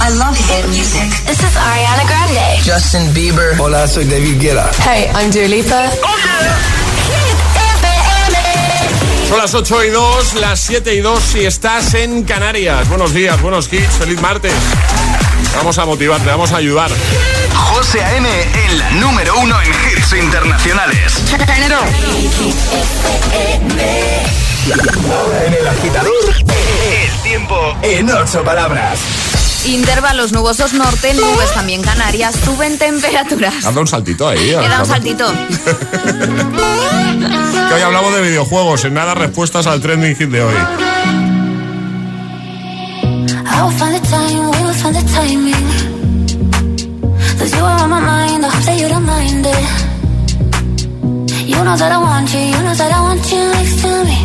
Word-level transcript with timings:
I 0.00 0.10
love 0.10 0.36
hit 0.36 0.66
music. 0.68 1.10
This 1.26 1.40
is 1.40 1.56
Ariana 1.56 2.06
Grande. 2.06 2.62
Justin 2.64 3.12
Bieber. 3.14 3.58
Hola, 3.58 3.86
soy 3.88 4.04
David 4.04 4.40
Guetta. 4.40 4.70
Hey, 4.84 5.10
I'm 5.14 5.30
Dua 5.30 5.48
Lipa. 5.48 5.90
Son 9.28 9.36
las 9.36 9.52
8 9.54 9.84
y 9.84 9.90
2, 9.90 10.34
las 10.34 10.60
7 10.60 10.94
y 10.94 11.00
2 11.00 11.22
si 11.22 11.44
estás 11.44 11.92
en 11.94 12.22
Canarias. 12.22 12.88
Buenos 12.88 13.12
días, 13.12 13.38
buenos 13.42 13.70
hits, 13.70 13.98
feliz 13.98 14.20
martes. 14.22 14.54
Vamos 15.56 15.76
a 15.76 15.84
motivarte, 15.84 16.26
vamos 16.26 16.52
a 16.52 16.56
ayudar. 16.56 16.90
José 17.54 18.02
A.M. 18.02 18.28
en 18.28 18.78
la 18.78 18.90
número 18.92 19.36
uno 19.38 19.54
en 19.60 19.68
hits 19.68 20.12
internacionales. 20.14 21.12
Ahora 25.12 25.44
en 25.44 25.54
el 25.54 25.68
agitador, 25.68 26.12
El 26.38 27.22
tiempo 27.22 27.76
en 27.82 28.10
ocho 28.10 28.42
palabras. 28.42 29.27
Intervalos 29.66 30.32
nubosos 30.32 30.72
norte, 30.72 31.12
nubes 31.14 31.52
también 31.52 31.82
Canarias, 31.82 32.36
suben 32.44 32.78
temperaturas. 32.78 33.64
Haz 33.64 33.76
un 33.76 33.86
saltito 33.86 34.28
ahí. 34.28 34.50
He 34.50 34.68
dado 34.68 34.82
un 34.82 34.88
saltito. 34.88 35.32
Que 37.68 37.74
hoy 37.74 37.82
hablamos 37.82 38.14
de 38.14 38.22
videojuegos, 38.22 38.84
en 38.86 38.94
nada 38.94 39.14
respuestas 39.14 39.66
al 39.66 39.80
trending 39.82 40.16
hit 40.16 40.30
de 40.30 40.42
hoy. 40.42 40.54
I 43.44 43.62
will 43.62 43.72
find 43.72 43.94
the 43.94 44.00
time, 44.08 44.50
we 44.50 44.62
will 44.64 44.72
find 44.72 44.96
the 44.96 45.02
timing. 45.12 45.66
Cause 47.38 47.54
you 47.54 47.62
are 47.62 47.82
on 47.82 47.90
my 47.90 48.00
mind, 48.00 48.46
I 48.46 48.48
hope 48.48 48.64
that 48.64 48.78
you 48.80 48.88
don't 48.88 49.04
mind 49.04 49.44
it. 49.44 49.88
You 51.46 51.62
know 51.62 51.76
that 51.76 51.92
I 51.92 51.98
want 51.98 52.32
you, 52.32 52.40
you 52.40 52.62
know 52.62 52.74
that 52.74 52.90
I 52.90 53.00
want 53.02 53.30
you 53.30 53.52
next 53.52 53.82
to 53.82 54.04
me. 54.04 54.18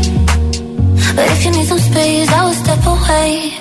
But 1.16 1.25
if 1.31 1.44
you 1.44 1.52
need 1.52 1.67
some 1.67 1.80
space, 1.80 2.31
I 2.31 2.45
will 2.45 2.53
step 2.53 2.86
away. 2.86 3.53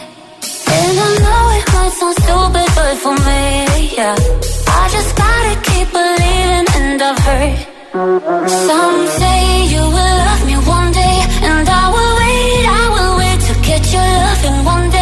And 0.93 1.01
I 1.01 1.11
know 1.25 1.45
it 1.59 1.67
might 1.73 1.93
sound 1.99 2.17
stupid, 2.23 2.69
but 2.77 2.95
for 3.03 3.15
me, 3.27 3.97
yeah. 3.97 4.15
I 4.81 4.83
just 4.93 5.17
gotta 5.17 5.55
keep 5.69 5.89
believing, 5.91 6.67
and 6.81 7.01
I've 7.09 7.19
heard. 7.27 7.57
Some 8.69 8.99
say 9.19 9.41
you 9.73 9.83
will 9.97 10.17
love 10.27 10.43
me 10.51 10.57
one 10.77 10.93
day, 10.93 11.17
and 11.49 11.67
I 11.67 11.85
will 11.95 12.15
wait, 12.21 12.65
I 12.81 12.85
will 12.95 13.15
wait 13.21 13.41
to 13.49 13.55
get 13.69 13.83
your 13.95 14.09
loving 14.27 14.65
one 14.67 14.91
day. 14.91 15.02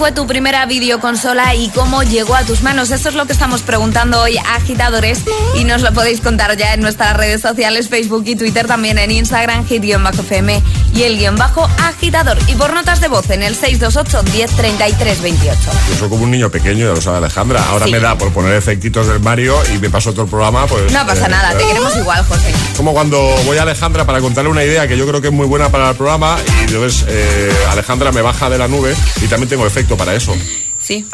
Fue 0.00 0.12
tu 0.12 0.26
primera 0.26 0.64
videoconsola 0.64 1.54
y 1.54 1.68
cómo 1.68 2.02
llegó 2.02 2.34
a 2.34 2.42
tus 2.44 2.62
manos? 2.62 2.90
Eso 2.90 3.10
es 3.10 3.14
lo 3.14 3.26
que 3.26 3.34
estamos 3.34 3.60
preguntando 3.60 4.18
hoy 4.22 4.38
agitadores 4.38 5.20
y 5.58 5.64
nos 5.64 5.82
lo 5.82 5.92
podéis 5.92 6.22
contar 6.22 6.56
ya 6.56 6.72
en 6.72 6.80
nuestras 6.80 7.14
redes 7.18 7.42
sociales, 7.42 7.90
Facebook 7.90 8.22
y 8.24 8.34
Twitter, 8.34 8.66
también 8.66 8.96
en 8.96 9.10
Instagram, 9.10 9.66
hit-fm 9.66 10.62
y 10.94 11.02
el 11.02 11.18
guion 11.18 11.36
bajo 11.36 11.68
agitador. 11.78 12.38
Y 12.48 12.54
por 12.54 12.72
notas 12.72 13.00
de 13.00 13.08
voz 13.08 13.28
en 13.30 13.42
el 13.42 13.54
628 13.54 14.22
1033 14.32 15.22
28. 15.22 15.58
Yo 15.90 15.96
soy 15.96 16.08
como 16.08 16.24
un 16.24 16.30
niño 16.30 16.50
pequeño, 16.50 16.86
ya 16.86 16.94
lo 16.94 17.00
sabe 17.00 17.18
Alejandra. 17.18 17.62
Ahora 17.70 17.86
Sí. 17.86 17.92
me 17.92 18.00
da 18.00 18.16
por 18.18 18.32
poner 18.32 18.54
efectitos 18.54 19.06
del 19.06 19.20
Mario 19.20 19.56
y 19.74 19.78
me 19.78 19.90
paso 19.90 20.12
todo 20.12 20.24
el 20.24 20.30
programa, 20.30 20.66
pues... 20.66 20.92
No 20.92 21.06
pasa 21.06 21.26
eh, 21.26 21.30
nada, 21.30 21.56
te 21.56 21.62
eh, 21.62 21.66
queremos 21.66 21.96
igual, 21.96 22.24
José. 22.24 22.52
Como 22.76 22.92
cuando 22.92 23.18
voy 23.46 23.58
a 23.58 23.62
Alejandra 23.62 24.04
para 24.04 24.20
contarle 24.20 24.50
una 24.50 24.64
idea 24.64 24.86
que 24.88 24.96
yo 24.96 25.06
creo 25.06 25.20
que 25.20 25.28
es 25.28 25.32
muy 25.34 25.46
buena 25.46 25.68
para 25.68 25.90
el 25.90 25.96
programa 25.96 26.36
y 26.60 26.64
entonces 26.64 27.04
eh, 27.08 27.52
Alejandra 27.70 28.12
me 28.12 28.22
baja 28.22 28.50
de 28.50 28.58
la 28.58 28.68
nube 28.68 28.94
y 29.22 29.26
también 29.26 29.48
tengo 29.48 29.66
efecto 29.66 29.96
para 29.96 30.14
eso. 30.14 30.34
Sí. 30.80 31.06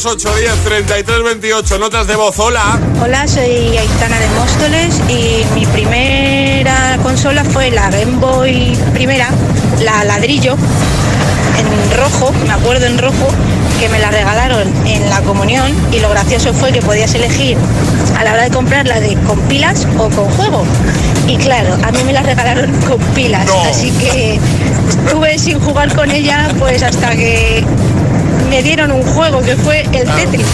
628 0.00 0.34
10 0.40 0.64
33 0.64 1.22
28 1.24 1.78
notas 1.78 2.06
de 2.06 2.16
voz, 2.16 2.38
hola. 2.38 2.78
Hola, 3.02 3.28
soy 3.28 3.76
Aitana 3.76 4.18
de 4.18 4.28
Móstoles 4.30 4.98
y 5.10 5.44
mi 5.54 5.66
primera 5.66 6.98
consola 7.02 7.44
fue 7.44 7.70
la 7.70 7.90
Game 7.90 8.16
Boy 8.18 8.78
primera, 8.94 9.28
la 9.82 10.02
ladrillo, 10.04 10.56
en 11.58 11.98
rojo, 11.98 12.32
me 12.46 12.52
acuerdo 12.54 12.86
en 12.86 12.96
rojo, 12.96 13.28
que 13.78 13.90
me 13.90 13.98
la 13.98 14.10
regalaron 14.10 14.72
en 14.86 15.10
la 15.10 15.20
comunión 15.20 15.70
y 15.92 16.00
lo 16.00 16.08
gracioso 16.08 16.54
fue 16.54 16.72
que 16.72 16.80
podías 16.80 17.14
elegir 17.14 17.58
a 18.18 18.24
la 18.24 18.32
hora 18.32 18.44
de 18.44 18.50
comprarla 18.50 19.00
de 19.00 19.16
con 19.26 19.38
pilas 19.42 19.86
o 19.98 20.08
con 20.08 20.30
juego. 20.30 20.64
Y 21.26 21.36
claro, 21.36 21.74
a 21.84 21.90
mí 21.92 21.98
me 22.06 22.14
la 22.14 22.22
regalaron 22.22 22.72
con 22.88 22.98
pilas, 23.14 23.44
No. 23.46 23.60
así 23.64 23.90
que 23.92 24.40
estuve 24.88 25.38
sin 25.38 25.60
jugar 25.60 25.94
con 25.94 26.10
ella 26.10 26.48
pues 26.58 26.82
hasta 26.82 27.10
que 27.10 27.62
me 28.50 28.62
dieron 28.64 28.90
un 28.90 29.02
juego 29.04 29.40
que 29.42 29.56
fue 29.56 29.82
el 29.82 30.10
Tetris. 30.10 30.46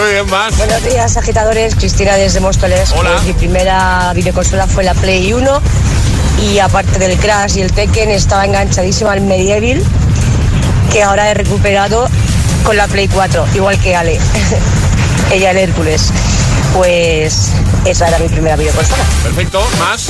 Muy 0.00 0.12
bien, 0.12 0.30
más. 0.30 0.56
Buenos 0.56 0.82
días, 0.82 1.14
agitadores. 1.18 1.74
Cristina 1.74 2.14
desde 2.14 2.40
Móstoles. 2.40 2.90
Hola. 2.92 3.10
Pues 3.12 3.24
mi 3.24 3.32
primera 3.34 4.12
videoconsola 4.14 4.66
fue 4.66 4.82
la 4.82 4.94
Play 4.94 5.34
1 5.34 5.62
Y 6.50 6.58
aparte 6.58 6.98
del 6.98 7.18
Crash 7.18 7.58
y 7.58 7.60
el 7.60 7.72
Tekken, 7.72 8.10
estaba 8.10 8.46
enganchadísima 8.46 9.12
al 9.12 9.20
Medieval, 9.20 9.82
que 10.90 11.02
ahora 11.02 11.30
he 11.30 11.34
recuperado 11.34 12.08
con 12.64 12.78
la 12.78 12.88
Play 12.88 13.08
4, 13.08 13.46
igual 13.54 13.78
que 13.78 13.94
Ale, 13.94 14.18
ella 15.30 15.50
el 15.50 15.58
Hércules. 15.58 16.10
Pues 16.74 17.50
esa 17.84 18.08
era 18.08 18.18
mi 18.20 18.28
primera 18.28 18.56
videoconsola. 18.56 19.02
Perfecto, 19.22 19.60
más. 19.78 20.08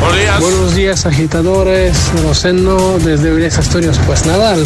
Buenos 0.00 0.18
días. 0.18 0.40
Buenos 0.40 0.74
días, 0.74 1.06
agitadores, 1.06 1.96
Rosendo, 2.22 2.98
desde 2.98 3.30
Vélez 3.30 3.58
Asturias. 3.58 3.98
Pues 4.06 4.26
nada, 4.26 4.56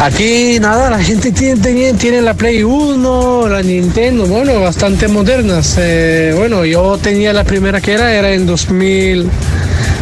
aquí 0.00 0.58
nada, 0.60 0.90
la 0.90 0.98
gente 0.98 1.32
tiene, 1.32 1.60
tiene, 1.60 1.94
tiene, 1.94 2.22
la 2.22 2.34
Play 2.34 2.62
1, 2.62 3.48
la 3.48 3.62
Nintendo, 3.62 4.26
bueno, 4.26 4.60
bastante 4.60 5.08
modernas. 5.08 5.76
Eh, 5.78 6.34
bueno, 6.36 6.64
yo 6.64 6.98
tenía 6.98 7.32
la 7.32 7.44
primera 7.44 7.80
que 7.80 7.92
era, 7.92 8.12
era 8.12 8.32
en 8.32 8.46
2000, 8.46 9.28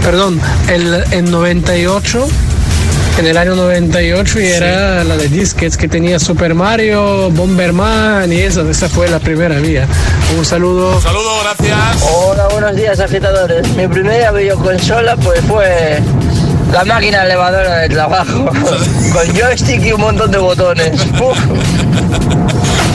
perdón, 0.02 0.40
el, 0.69 1.05
en 1.12 1.31
98 1.31 2.26
en 3.19 3.26
el 3.26 3.37
año 3.37 3.55
98 3.55 4.40
y 4.40 4.46
era 4.46 5.05
la 5.05 5.17
de 5.17 5.28
disquets 5.28 5.76
que 5.76 5.88
tenía 5.88 6.19
Super 6.19 6.55
Mario, 6.55 7.31
Bomberman 7.31 8.32
y 8.32 8.37
eso, 8.37 8.69
esa 8.69 8.88
fue 8.88 9.08
la 9.08 9.19
primera 9.19 9.56
mía. 9.56 9.87
Un 10.38 10.44
saludo. 10.44 10.96
Un 10.96 11.02
saludo, 11.02 11.31
gracias. 11.43 12.08
Hola, 12.14 12.49
buenos 12.49 12.75
días 12.76 12.99
agitadores. 12.99 13.69
Mi 13.76 13.88
primera 13.88 14.32
videoconsola 14.32 15.17
pues 15.17 15.40
fue 15.43 16.00
la 16.72 16.84
máquina 16.84 17.25
elevadora 17.25 17.78
de 17.78 17.88
trabajo, 17.88 18.44
con 19.12 19.34
joystick 19.34 19.84
y 19.84 19.93
un 19.93 20.00
montón 20.00 20.31
de 20.31 20.38
botones. 20.38 20.93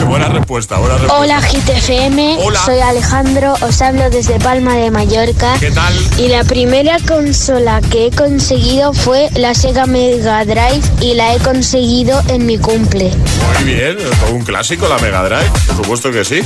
Buena 0.08 0.28
respuesta, 0.30 0.78
buena 0.78 0.98
respuesta. 0.98 1.20
Hola 1.20 1.42
GTFM, 1.42 2.38
Hola. 2.40 2.60
soy 2.66 2.80
Alejandro, 2.80 3.54
os 3.62 3.82
hablo 3.82 4.10
desde 4.10 4.40
Palma 4.40 4.76
de 4.76 4.92
Mallorca. 4.92 5.56
¿Qué 5.60 5.72
tal? 5.72 5.94
Y 6.18 6.28
la 6.28 6.44
primera 6.44 6.98
consola 7.08 7.82
que 7.82 8.08
he 8.08 8.12
conseguido 8.12 8.94
fue 8.94 9.30
la 9.36 9.54
Sega 9.54 9.86
Mega 9.86 10.44
Drive 10.46 10.82
y 11.02 11.14
la 11.14 11.36
he 11.36 11.40
conseguido 11.40 12.22
en 12.28 12.46
mi 12.46 12.58
cumple. 12.58 13.12
Muy 13.56 13.74
bien, 13.74 13.98
todo 14.20 14.34
un 14.34 14.44
clásico, 14.44 14.88
la 14.88 14.98
Mega 15.00 15.24
Drive, 15.24 15.50
por 15.68 15.78
supuesto 15.78 16.12
que 16.12 16.24
sí. 16.26 16.42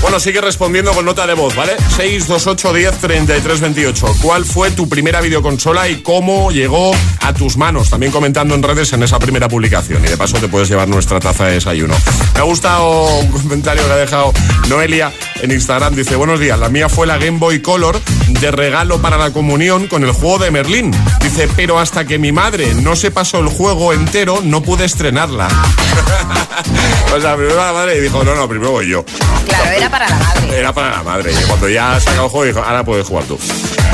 Bueno, 0.00 0.20
sigue 0.20 0.40
respondiendo 0.40 0.92
con 0.92 1.04
nota 1.04 1.26
de 1.26 1.34
voz, 1.34 1.54
¿vale? 1.54 1.72
628 1.96 2.72
10 2.72 2.98
33 2.98 3.60
28. 3.60 4.06
¿Cuál 4.22 4.44
fue 4.44 4.70
tu 4.70 4.88
primera 4.88 5.20
videoconsola 5.20 5.88
y 5.88 6.02
cómo 6.02 6.50
llegó 6.50 6.92
a 7.20 7.32
tus 7.32 7.56
manos? 7.56 7.90
También 7.90 8.12
comentando 8.12 8.54
en 8.54 8.62
redes 8.62 8.92
en 8.92 9.02
esa 9.02 9.18
primera 9.18 9.48
publicación. 9.48 10.04
Y 10.04 10.08
de 10.08 10.16
paso 10.16 10.36
te 10.38 10.48
puedes 10.48 10.68
llevar 10.68 10.88
nuestra 10.88 11.20
taza 11.20 11.46
de 11.46 11.54
desayuno. 11.54 11.94
Me 12.34 12.40
ha 12.40 12.44
gustado 12.44 13.03
un 13.06 13.28
comentario 13.28 13.84
que 13.86 13.92
ha 13.92 13.96
dejado 13.96 14.32
Noelia 14.68 15.12
en 15.42 15.50
Instagram. 15.50 15.94
Dice, 15.94 16.16
buenos 16.16 16.40
días, 16.40 16.58
la 16.58 16.68
mía 16.68 16.88
fue 16.88 17.06
la 17.06 17.18
Game 17.18 17.38
Boy 17.38 17.60
Color 17.60 18.00
de 18.28 18.50
regalo 18.50 19.00
para 19.00 19.16
la 19.16 19.30
comunión 19.30 19.86
con 19.86 20.04
el 20.04 20.12
juego 20.12 20.38
de 20.38 20.50
Merlín. 20.50 20.90
Dice, 21.20 21.48
pero 21.54 21.78
hasta 21.78 22.04
que 22.04 22.18
mi 22.18 22.32
madre 22.32 22.74
no 22.74 22.96
se 22.96 23.10
pasó 23.10 23.38
el 23.38 23.48
juego 23.48 23.92
entero, 23.92 24.40
no 24.42 24.62
pude 24.62 24.84
estrenarla. 24.84 25.48
o 27.16 27.20
sea, 27.20 27.36
primero 27.36 27.56
la 27.56 27.72
madre 27.72 28.00
dijo, 28.00 28.24
no, 28.24 28.34
no, 28.34 28.48
primero 28.48 28.72
voy 28.72 28.88
yo. 28.88 29.04
Claro, 29.46 29.70
era 29.70 29.90
para 29.90 30.08
la 30.08 30.16
madre. 30.16 30.58
Era 30.58 30.72
para 30.72 30.90
la 30.90 31.02
madre. 31.02 31.32
Y 31.32 31.44
cuando 31.46 31.68
ya 31.68 32.00
sacado 32.00 32.24
el 32.24 32.30
juego, 32.30 32.44
dijo, 32.46 32.60
ahora 32.60 32.84
puedes 32.84 33.06
jugar 33.06 33.24
tú. 33.24 33.38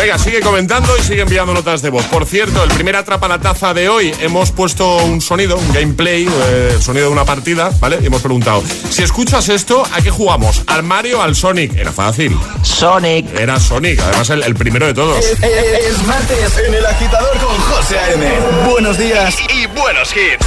Venga, 0.00 0.18
sigue 0.18 0.40
comentando 0.40 0.96
y 0.96 1.02
sigue 1.02 1.20
enviando 1.20 1.52
notas 1.52 1.82
de 1.82 1.90
voz. 1.90 2.06
Por 2.06 2.24
cierto, 2.24 2.64
el 2.64 2.70
primer 2.70 2.96
atrapa 2.96 3.28
la 3.28 3.38
taza 3.38 3.74
de 3.74 3.90
hoy 3.90 4.14
hemos 4.20 4.50
puesto 4.50 4.96
un 4.96 5.20
sonido, 5.20 5.58
un 5.58 5.72
gameplay, 5.74 6.26
eh, 6.26 6.70
el 6.74 6.82
sonido 6.82 7.08
de 7.08 7.12
una 7.12 7.26
partida, 7.26 7.70
¿vale? 7.80 7.98
Y 8.00 8.06
hemos 8.06 8.22
preguntado, 8.22 8.62
si 8.88 9.02
escuchas 9.02 9.50
esto, 9.50 9.82
¿a 9.92 10.00
qué 10.00 10.10
jugamos? 10.10 10.62
¿Al 10.68 10.84
Mario 10.84 11.18
o 11.18 11.22
al 11.22 11.36
Sonic? 11.36 11.76
Era 11.76 11.92
fácil. 11.92 12.34
Sonic. 12.62 13.38
Era 13.38 13.60
Sonic, 13.60 14.00
además 14.00 14.30
el, 14.30 14.42
el 14.42 14.54
primero 14.54 14.86
de 14.86 14.94
todos. 14.94 15.22
Es, 15.22 15.38
es 15.42 16.06
martes 16.06 16.56
en 16.66 16.74
el 16.76 16.86
agitador 16.86 17.36
con 17.36 17.54
José 17.58 17.98
A.M. 17.98 18.26
Buenos 18.70 18.96
días 18.96 19.36
y 19.54 19.66
buenos 19.66 20.16
hits. 20.16 20.46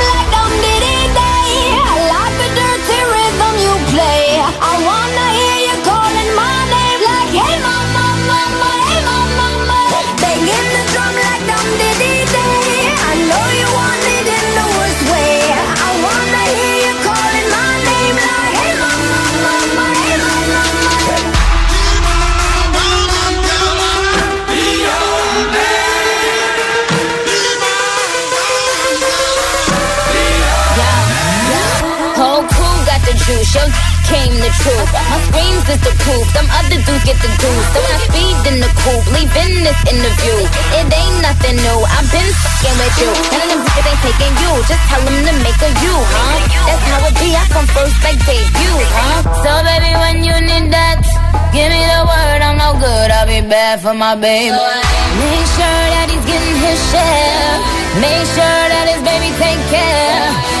came 34.11 34.35
the 34.43 34.51
truth. 34.59 34.89
My 34.91 35.17
screams 35.31 35.65
is 35.71 35.81
the 35.87 35.93
proof, 36.03 36.25
them 36.35 36.47
other 36.51 36.79
dudes 36.83 37.03
get 37.07 37.17
the 37.23 37.31
juice. 37.31 37.67
So 37.71 37.79
I 37.79 37.95
speed 38.11 38.37
in 38.51 38.57
the 38.59 38.71
coupe, 38.83 39.07
leaving 39.15 39.63
this 39.63 39.79
interview. 39.87 40.37
It 40.75 40.87
ain't 40.91 41.17
nothing 41.23 41.57
new, 41.63 41.79
I've 41.95 42.09
been 42.11 42.29
fucking 42.43 42.75
with 42.75 42.95
you. 42.99 43.11
None 43.11 43.51
of 43.55 43.59
them 43.63 43.71
niggas 43.71 43.87
ain't 43.87 44.01
taking 44.03 44.35
you, 44.43 44.51
just 44.67 44.83
tell 44.91 45.03
them 45.07 45.17
to 45.27 45.33
make 45.47 45.61
a 45.63 45.71
you, 45.79 45.95
huh? 45.95 46.37
That's 46.67 46.83
how 46.91 47.07
it 47.07 47.15
be, 47.23 47.29
I 47.31 47.43
come 47.55 47.67
first 47.71 47.97
like 48.03 48.19
debut, 48.27 48.77
huh? 48.99 49.19
So 49.43 49.51
baby, 49.63 49.91
when 49.95 50.17
you 50.27 50.35
need 50.43 50.67
that, 50.75 50.99
give 51.55 51.71
me 51.71 51.81
the 51.81 52.01
word, 52.03 52.39
I'm 52.43 52.59
no 52.59 52.75
good, 52.75 53.09
I'll 53.15 53.27
be 53.31 53.39
bad 53.47 53.79
for 53.79 53.95
my 53.95 54.19
baby. 54.19 54.51
Make 54.51 55.47
sure 55.55 55.83
that 55.95 56.07
he's 56.11 56.25
getting 56.27 56.57
his 56.59 56.79
share. 56.91 57.55
Make 58.03 58.27
sure 58.35 58.63
that 58.75 58.85
his 58.91 59.01
baby 59.03 59.29
take 59.39 59.63
care. 59.71 60.60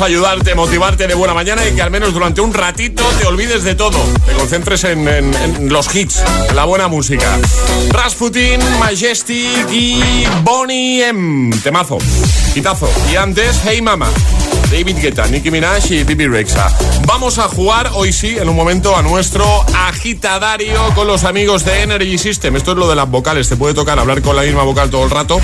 Ayudarte, 0.00 0.54
motivarte 0.54 1.06
de 1.06 1.14
buena 1.14 1.34
mañana 1.34 1.66
y 1.66 1.74
que 1.74 1.82
al 1.82 1.90
menos 1.90 2.12
durante 2.12 2.40
un 2.40 2.52
ratito 2.52 3.02
te 3.18 3.26
olvides 3.26 3.64
de 3.64 3.74
todo. 3.74 3.98
Te 4.26 4.32
concentres 4.32 4.84
en, 4.84 5.68
los 5.68 5.94
hits, 5.94 6.22
en 6.48 6.56
la 6.56 6.64
buena 6.64 6.88
música. 6.88 7.38
Rasputin, 7.90 8.60
Majestic 8.78 9.70
y 9.70 10.24
Bonnie 10.42 11.04
M. 11.04 11.56
Temazo. 11.62 11.98
Quitazo. 12.54 12.88
Y 13.12 13.16
antes, 13.16 13.60
Hey 13.64 13.82
Mama. 13.82 14.08
David 14.70 14.98
Guetta, 15.00 15.26
Nicki 15.26 15.50
Minaj 15.50 15.90
y 15.90 16.04
Bibi 16.04 16.26
Rexa. 16.26 16.70
Vamos 17.06 17.38
a 17.38 17.48
jugar 17.48 17.90
hoy 17.94 18.12
sí, 18.12 18.36
en 18.38 18.48
un 18.50 18.56
momento, 18.56 18.94
a 18.96 19.02
nuestro 19.02 19.64
agitadario 19.74 20.78
con 20.94 21.06
los 21.06 21.24
amigos 21.24 21.64
de 21.64 21.82
Energy 21.82 22.18
System. 22.18 22.54
Esto 22.56 22.72
es 22.72 22.78
lo 22.78 22.88
de 22.88 22.94
las 22.94 23.10
vocales. 23.10 23.48
Te 23.48 23.56
puede 23.56 23.72
tocar 23.72 23.98
hablar 23.98 24.20
con 24.20 24.36
la 24.36 24.42
misma 24.42 24.64
vocal 24.64 24.90
todo 24.90 25.04
el 25.04 25.10
rato, 25.10 25.40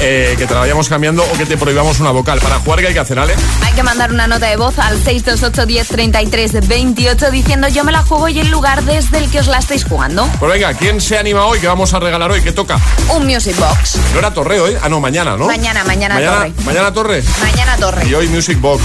eh, 0.00 0.34
que 0.38 0.46
te 0.46 0.54
la 0.54 0.60
vayamos 0.60 0.88
cambiando 0.88 1.22
o 1.22 1.32
que 1.38 1.46
te 1.46 1.56
prohibamos 1.56 2.00
una 2.00 2.10
vocal. 2.10 2.40
Para 2.40 2.58
jugar, 2.60 2.80
¿qué 2.80 2.88
hay 2.88 2.94
que 2.94 3.00
hacer, 3.00 3.18
Ale? 3.18 3.34
Hay 3.64 3.72
que 3.72 3.82
mandar 3.82 4.12
una 4.12 4.26
nota 4.26 4.46
de 4.46 4.56
voz 4.56 4.78
al 4.78 5.02
628 5.02 5.66
10 5.66 6.68
28 6.68 7.30
diciendo 7.30 7.68
yo 7.68 7.84
me 7.84 7.92
la 7.92 8.02
juego 8.02 8.28
y 8.28 8.40
el 8.40 8.50
lugar 8.50 8.84
desde 8.84 9.18
el 9.18 9.30
que 9.30 9.40
os 9.40 9.46
la 9.46 9.58
estáis 9.58 9.84
jugando. 9.84 10.28
Pues 10.38 10.52
venga, 10.52 10.74
¿quién 10.74 11.00
se 11.00 11.18
anima 11.18 11.46
hoy? 11.46 11.60
¿Qué 11.60 11.66
vamos 11.66 11.92
a 11.94 12.00
regalar 12.00 12.30
hoy? 12.30 12.42
¿Qué 12.42 12.52
toca? 12.52 12.78
Un 13.10 13.26
Music 13.26 13.56
Box. 13.56 13.98
No 14.12 14.18
era 14.18 14.32
Torre 14.32 14.58
¿eh? 14.58 14.78
Ah, 14.82 14.88
no, 14.88 15.00
mañana, 15.00 15.36
¿no? 15.36 15.46
Mañana, 15.46 15.84
mañana, 15.84 16.14
mañana 16.14 16.32
Torre. 16.32 16.52
Mañana 16.64 16.92
Torre. 16.92 17.24
Mañana 17.40 17.76
Torre. 17.76 18.08
Y 18.08 18.14
hoy 18.14 18.28
Music 18.28 18.60
Box 18.60 18.82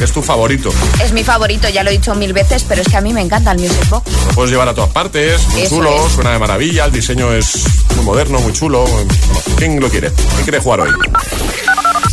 que 0.00 0.04
es 0.04 0.12
tu 0.12 0.22
favorito. 0.22 0.70
Es 1.04 1.12
mi 1.12 1.22
favorito, 1.22 1.68
ya 1.68 1.84
lo 1.84 1.90
he 1.90 1.92
dicho 1.92 2.14
mil 2.14 2.32
veces, 2.32 2.64
pero 2.66 2.80
es 2.80 2.88
que 2.88 2.96
a 2.96 3.02
mí 3.02 3.12
me 3.12 3.20
encanta 3.20 3.52
el 3.52 3.58
Music 3.58 3.86
Box. 3.90 4.10
Lo 4.28 4.32
puedes 4.32 4.50
llevar 4.50 4.66
a 4.66 4.72
todas 4.72 4.88
partes, 4.88 5.46
muy 5.48 5.68
chulo, 5.68 6.08
suena 6.08 6.30
de 6.30 6.38
maravilla, 6.38 6.86
el 6.86 6.92
diseño 6.92 7.30
es 7.34 7.66
muy 7.96 8.06
moderno, 8.06 8.40
muy 8.40 8.54
chulo. 8.54 8.86
¿Quién 9.58 9.78
lo 9.78 9.90
quiere? 9.90 10.10
¿Quién 10.10 10.42
quiere 10.44 10.58
jugar 10.58 10.80
hoy? 10.80 10.90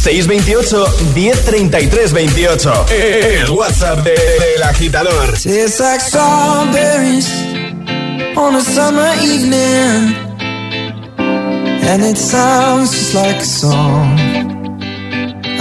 628 0.04 0.86
1033 1.16 2.12
28. 2.12 2.86
El 2.90 3.52
WhatsApp 3.52 4.04
del 4.04 4.16
de, 4.58 4.64
agitador. 4.66 5.34
It's 5.46 5.80
like 5.80 6.02
strawberries 6.02 7.32
on 8.36 8.56
a 8.56 8.62
summer 8.62 9.14
evening. 9.24 10.14
And 11.88 12.04
it 12.04 12.18
sounds 12.18 12.92
just 12.92 13.16
like 13.16 13.38
a 13.38 13.46
song. 13.46 14.20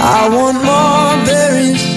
I 0.01 0.27
want 0.27 0.61
more 0.61 1.25
berries 1.25 1.96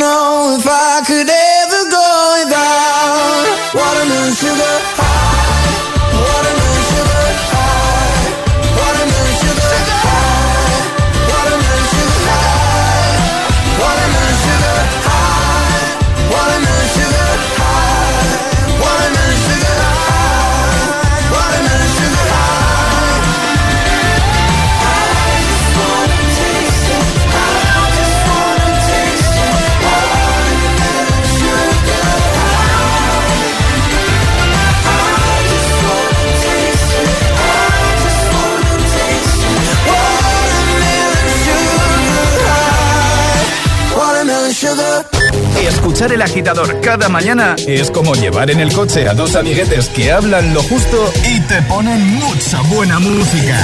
Escuchar 46.01 46.15
el 46.15 46.21
agitador 46.23 46.81
cada 46.81 47.09
mañana 47.09 47.55
es 47.67 47.91
como 47.91 48.15
llevar 48.15 48.49
en 48.49 48.59
el 48.59 48.73
coche 48.73 49.07
a 49.07 49.13
dos 49.13 49.35
amiguetes 49.35 49.87
que 49.89 50.11
hablan 50.11 50.51
lo 50.51 50.63
justo 50.63 51.13
y 51.29 51.39
te 51.41 51.61
ponen 51.61 52.15
mucha 52.15 52.59
buena 52.73 52.97
música. 52.97 53.55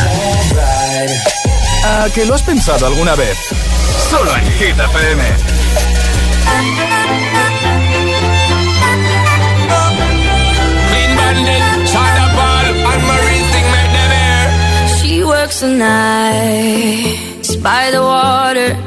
¿A 1.84 2.08
que 2.14 2.28
lo 2.28 2.36
has 2.36 2.44
pensado 2.44 2.86
alguna 2.86 3.16
vez? 3.16 3.36
Solo 4.12 4.36
en 4.36 4.52
Hit 4.52 4.78
FM. 4.78 5.24
She 15.02 15.24
works 15.24 15.62
the 15.62 15.70
nights 15.70 17.56
by 17.64 17.90
the 17.90 18.00
water. 18.00 18.87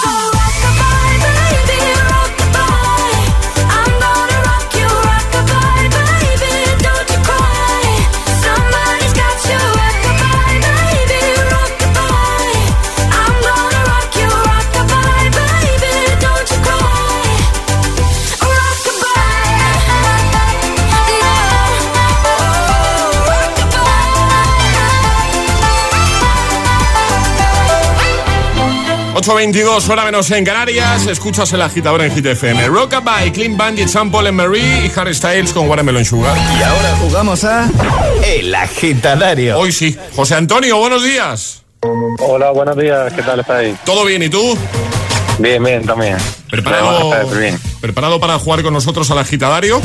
8.22, 29.21 29.87
hora 29.87 30.03
menos 30.03 30.31
en 30.31 30.43
Canarias. 30.43 31.05
Escuchas 31.05 31.53
el 31.53 31.61
agitador 31.61 32.01
en 32.01 32.11
Hit 32.11 32.25
FM. 32.25 32.65
Rockabye, 32.69 33.31
Clean 33.31 33.55
Bandit, 33.55 33.87
Sample 33.87 34.29
en 34.29 34.35
Marie 34.35 34.87
y 34.87 34.99
Harry 34.99 35.13
Styles 35.13 35.53
con 35.53 35.69
Watermelon 35.69 36.03
Sugar. 36.03 36.35
Y 36.35 36.63
ahora 36.63 36.95
jugamos 36.99 37.43
a 37.43 37.69
El 38.25 38.55
Agitadario. 38.55 39.59
Hoy 39.59 39.71
sí. 39.71 39.95
José 40.15 40.33
Antonio, 40.33 40.75
buenos 40.77 41.03
días. 41.03 41.61
Hola, 42.17 42.49
buenos 42.49 42.75
días, 42.75 43.13
¿qué 43.13 43.21
tal 43.21 43.41
estáis? 43.41 43.77
¿Todo 43.85 44.05
bien 44.05 44.23
y 44.23 44.29
tú? 44.29 44.57
Bien, 45.37 45.63
bien, 45.63 45.85
también. 45.85 46.17
¿Preparado, 46.49 47.11
Bien, 47.11 47.39
bien. 47.39 47.59
¿Preparado 47.79 48.19
para 48.19 48.39
jugar 48.39 48.63
con 48.63 48.73
nosotros 48.73 49.11
al 49.11 49.19
agitadario? 49.19 49.79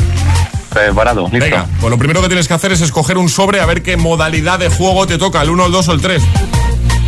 Preparado, 0.69 1.29
listo. 1.31 1.45
Venga, 1.45 1.67
pues 1.79 1.91
lo 1.91 1.99
primero 1.99 2.23
que 2.23 2.27
tienes 2.27 2.47
que 2.47 2.55
hacer 2.55 2.71
es 2.71 2.81
escoger 2.81 3.19
un 3.19 3.29
sobre 3.29 3.59
a 3.59 3.67
ver 3.67 3.83
qué 3.83 3.97
modalidad 3.97 4.57
de 4.57 4.69
juego 4.69 5.05
te 5.05 5.19
toca, 5.19 5.43
el 5.43 5.51
1, 5.51 5.67
el 5.67 5.71
2 5.71 5.89
o 5.89 5.93
el 5.93 6.01
3. 6.01 6.23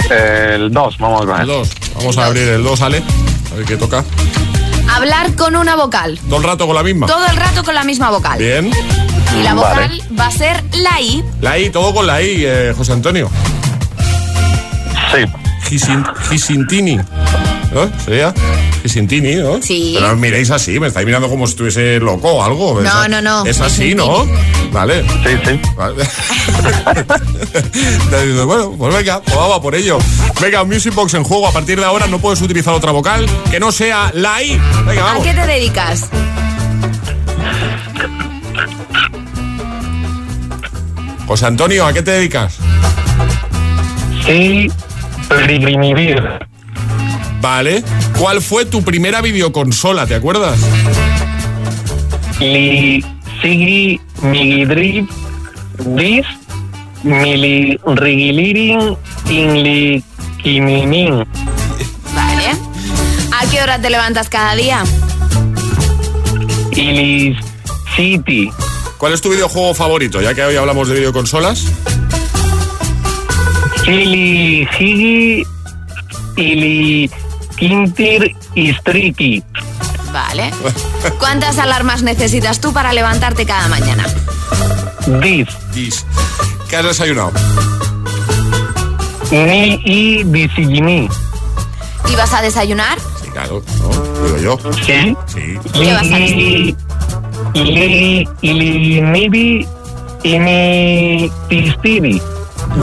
El 0.10 0.72
2, 0.72 0.98
vamos 0.98 1.22
a 1.22 1.26
ver. 1.26 1.42
El 1.42 1.48
2. 1.48 1.70
Vamos 1.96 2.18
a 2.18 2.26
abrir 2.26 2.48
el 2.48 2.64
2, 2.64 2.82
Ale. 2.82 3.04
A 3.52 3.56
ver 3.56 3.66
qué 3.66 3.78
toca. 3.78 4.04
Hablar 4.92 5.36
con 5.36 5.56
una 5.56 5.76
vocal. 5.76 6.20
Todo 6.28 6.38
el 6.38 6.44
rato 6.44 6.66
con 6.66 6.76
la 6.76 6.84
misma. 6.84 7.06
Todo 7.08 7.26
el 7.28 7.36
rato 7.36 7.64
con 7.64 7.76
la 7.76 7.84
misma 7.84 8.10
vocal. 8.10 8.38
Bien. 8.40 8.72
Y 9.38 9.44
la 9.44 9.54
Vale. 9.54 9.70
vocal 9.98 10.02
va 10.20 10.26
a 10.28 10.32
ser 10.32 10.64
la 10.74 11.00
I. 11.00 11.24
La 11.42 11.58
I, 11.60 11.70
todo 11.70 11.94
con 11.94 12.08
la 12.08 12.22
I, 12.22 12.44
eh, 12.46 12.74
José 12.76 12.94
Antonio. 12.94 13.30
Sí. 15.14 15.26
Gisin- 15.70 16.06
Gisintini. 16.30 16.96
¿No? 16.96 17.90
¿Sería? 18.04 18.34
Sintini, 18.86 19.36
¿no? 19.36 19.62
Sí. 19.62 19.92
Pero 19.96 20.08
no 20.08 20.14
os 20.14 20.20
miréis 20.20 20.50
así, 20.52 20.80
me 20.80 20.88
estáis 20.88 21.06
mirando 21.06 21.30
como 21.30 21.46
si 21.48 21.52
estuviese 21.52 22.00
loco 22.00 22.30
o 22.30 22.44
algo. 22.44 22.82
No, 22.82 23.08
no, 23.08 23.22
no. 23.22 23.46
Es 23.46 23.60
así, 23.60 23.96
¿no? 23.96 24.26
Vale. 24.72 25.04
Sí, 25.04 25.38
sí. 25.46 25.60
bueno, 28.46 28.76
pues 28.78 28.96
venga, 28.96 29.22
pues 29.22 29.36
vamos 29.36 29.58
a 29.58 29.62
por 29.62 29.76
ello. 29.76 29.98
Venga, 30.42 30.64
un 30.64 30.70
Music 30.70 30.94
Box 30.94 31.14
en 31.16 31.24
juego. 31.24 31.48
A 31.48 31.52
partir 31.52 31.80
de 31.80 31.86
ahora 31.86 32.08
no 32.08 32.20
puedes 32.20 32.42
utilizar 32.42 32.74
otra 32.74 32.92
vocal 32.92 33.26
que 33.52 33.60
no 33.60 33.72
sea 33.72 34.12
la 34.14 34.42
I. 34.42 34.60
Venga, 34.86 35.14
¿A 35.14 35.22
qué 35.22 35.34
te 35.34 35.46
dedicas? 35.46 36.10
José 41.28 41.46
Antonio, 41.46 41.86
¿a 41.86 41.94
qué 41.94 42.02
te 42.02 42.12
dedicas? 42.12 42.58
Sí, 44.26 44.72
Prigrimivir. 45.30 46.49
Vale. 47.42 47.84
¿Cuál 48.18 48.42
fue 48.42 48.66
tu 48.66 48.84
primera 48.84 49.22
videoconsola? 49.22 50.06
¿Te 50.06 50.16
acuerdas? 50.16 50.60
Li 52.40 53.04
Sigi 53.42 54.00
Migidrip 54.22 55.10
Dis 55.78 56.26
Mili 57.04 57.80
Rigilirin 57.86 58.98
Inli 59.30 60.04
Kiminin. 60.42 61.26
Vale. 62.14 62.58
¿A 63.38 63.50
qué 63.50 63.62
hora 63.62 63.80
te 63.82 63.90
levantas 63.90 64.30
cada 64.30 64.56
día? 64.56 64.84
Ilis 66.72 67.38
City. 67.96 68.50
¿Cuál 68.98 69.14
es 69.14 69.22
tu 69.22 69.30
videojuego 69.30 69.74
favorito? 69.74 70.22
Ya 70.22 70.34
que 70.34 70.44
hoy 70.44 70.56
hablamos 70.58 70.90
de 70.90 70.96
videoconsolas. 70.96 71.66
Ili 73.88 74.68
Higi 74.78 75.46
Ili 76.36 77.10
Kintir 77.60 78.36
Istriki. 78.56 79.44
Vale. 80.14 80.52
¿Cuántas 81.20 81.60
alarmas 81.60 82.02
necesitas 82.02 82.60
tú 82.62 82.74
para 82.74 82.94
levantarte 82.94 83.46
cada 83.46 83.68
mañana? 83.68 84.06
Dis. 85.22 85.48
Dis. 85.74 86.06
¿Qué 86.70 86.78
has 86.78 86.86
desayunado? 86.86 87.32
Ni 89.32 89.82
y 89.84 90.24
Disigini. 90.24 91.10
¿Y 92.10 92.16
vas 92.16 92.34
a 92.34 92.42
desayunar? 92.42 92.98
Sí, 93.22 93.30
claro, 93.30 93.62
¿no? 93.80 93.90
Digo 94.24 94.38
yo. 94.38 94.58
Sí. 94.86 95.16
Sí. 95.28 95.60
¿Qué 95.74 95.94
vas 95.94 96.08
a. 96.12 96.18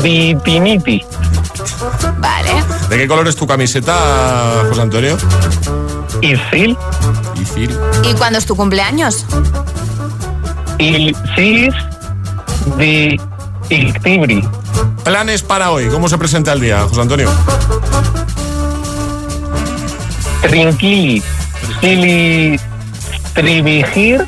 Ditiniti. 0.02 1.04
Vale. 2.18 2.45
¿De 2.88 2.96
qué 2.96 3.08
color 3.08 3.26
es 3.26 3.36
tu 3.36 3.46
camiseta, 3.46 4.62
José 4.68 4.80
Antonio? 4.80 5.16
Isil. 6.20 6.76
Isil. 7.40 7.78
¿Y 8.04 8.14
cuándo 8.14 8.38
es 8.38 8.46
tu 8.46 8.54
cumpleaños? 8.54 9.26
Il 10.78 11.16
Sis 11.34 11.74
de 12.76 13.20
Ictibri. 13.70 14.46
Planes 15.04 15.42
para 15.42 15.70
hoy. 15.70 15.88
¿Cómo 15.88 16.08
se 16.08 16.16
presenta 16.18 16.52
el 16.52 16.60
día, 16.60 16.82
José 16.88 17.00
Antonio? 17.00 17.30
Trinquili. 20.42 21.22
Sili 21.80 22.60
Tribigir 23.34 24.26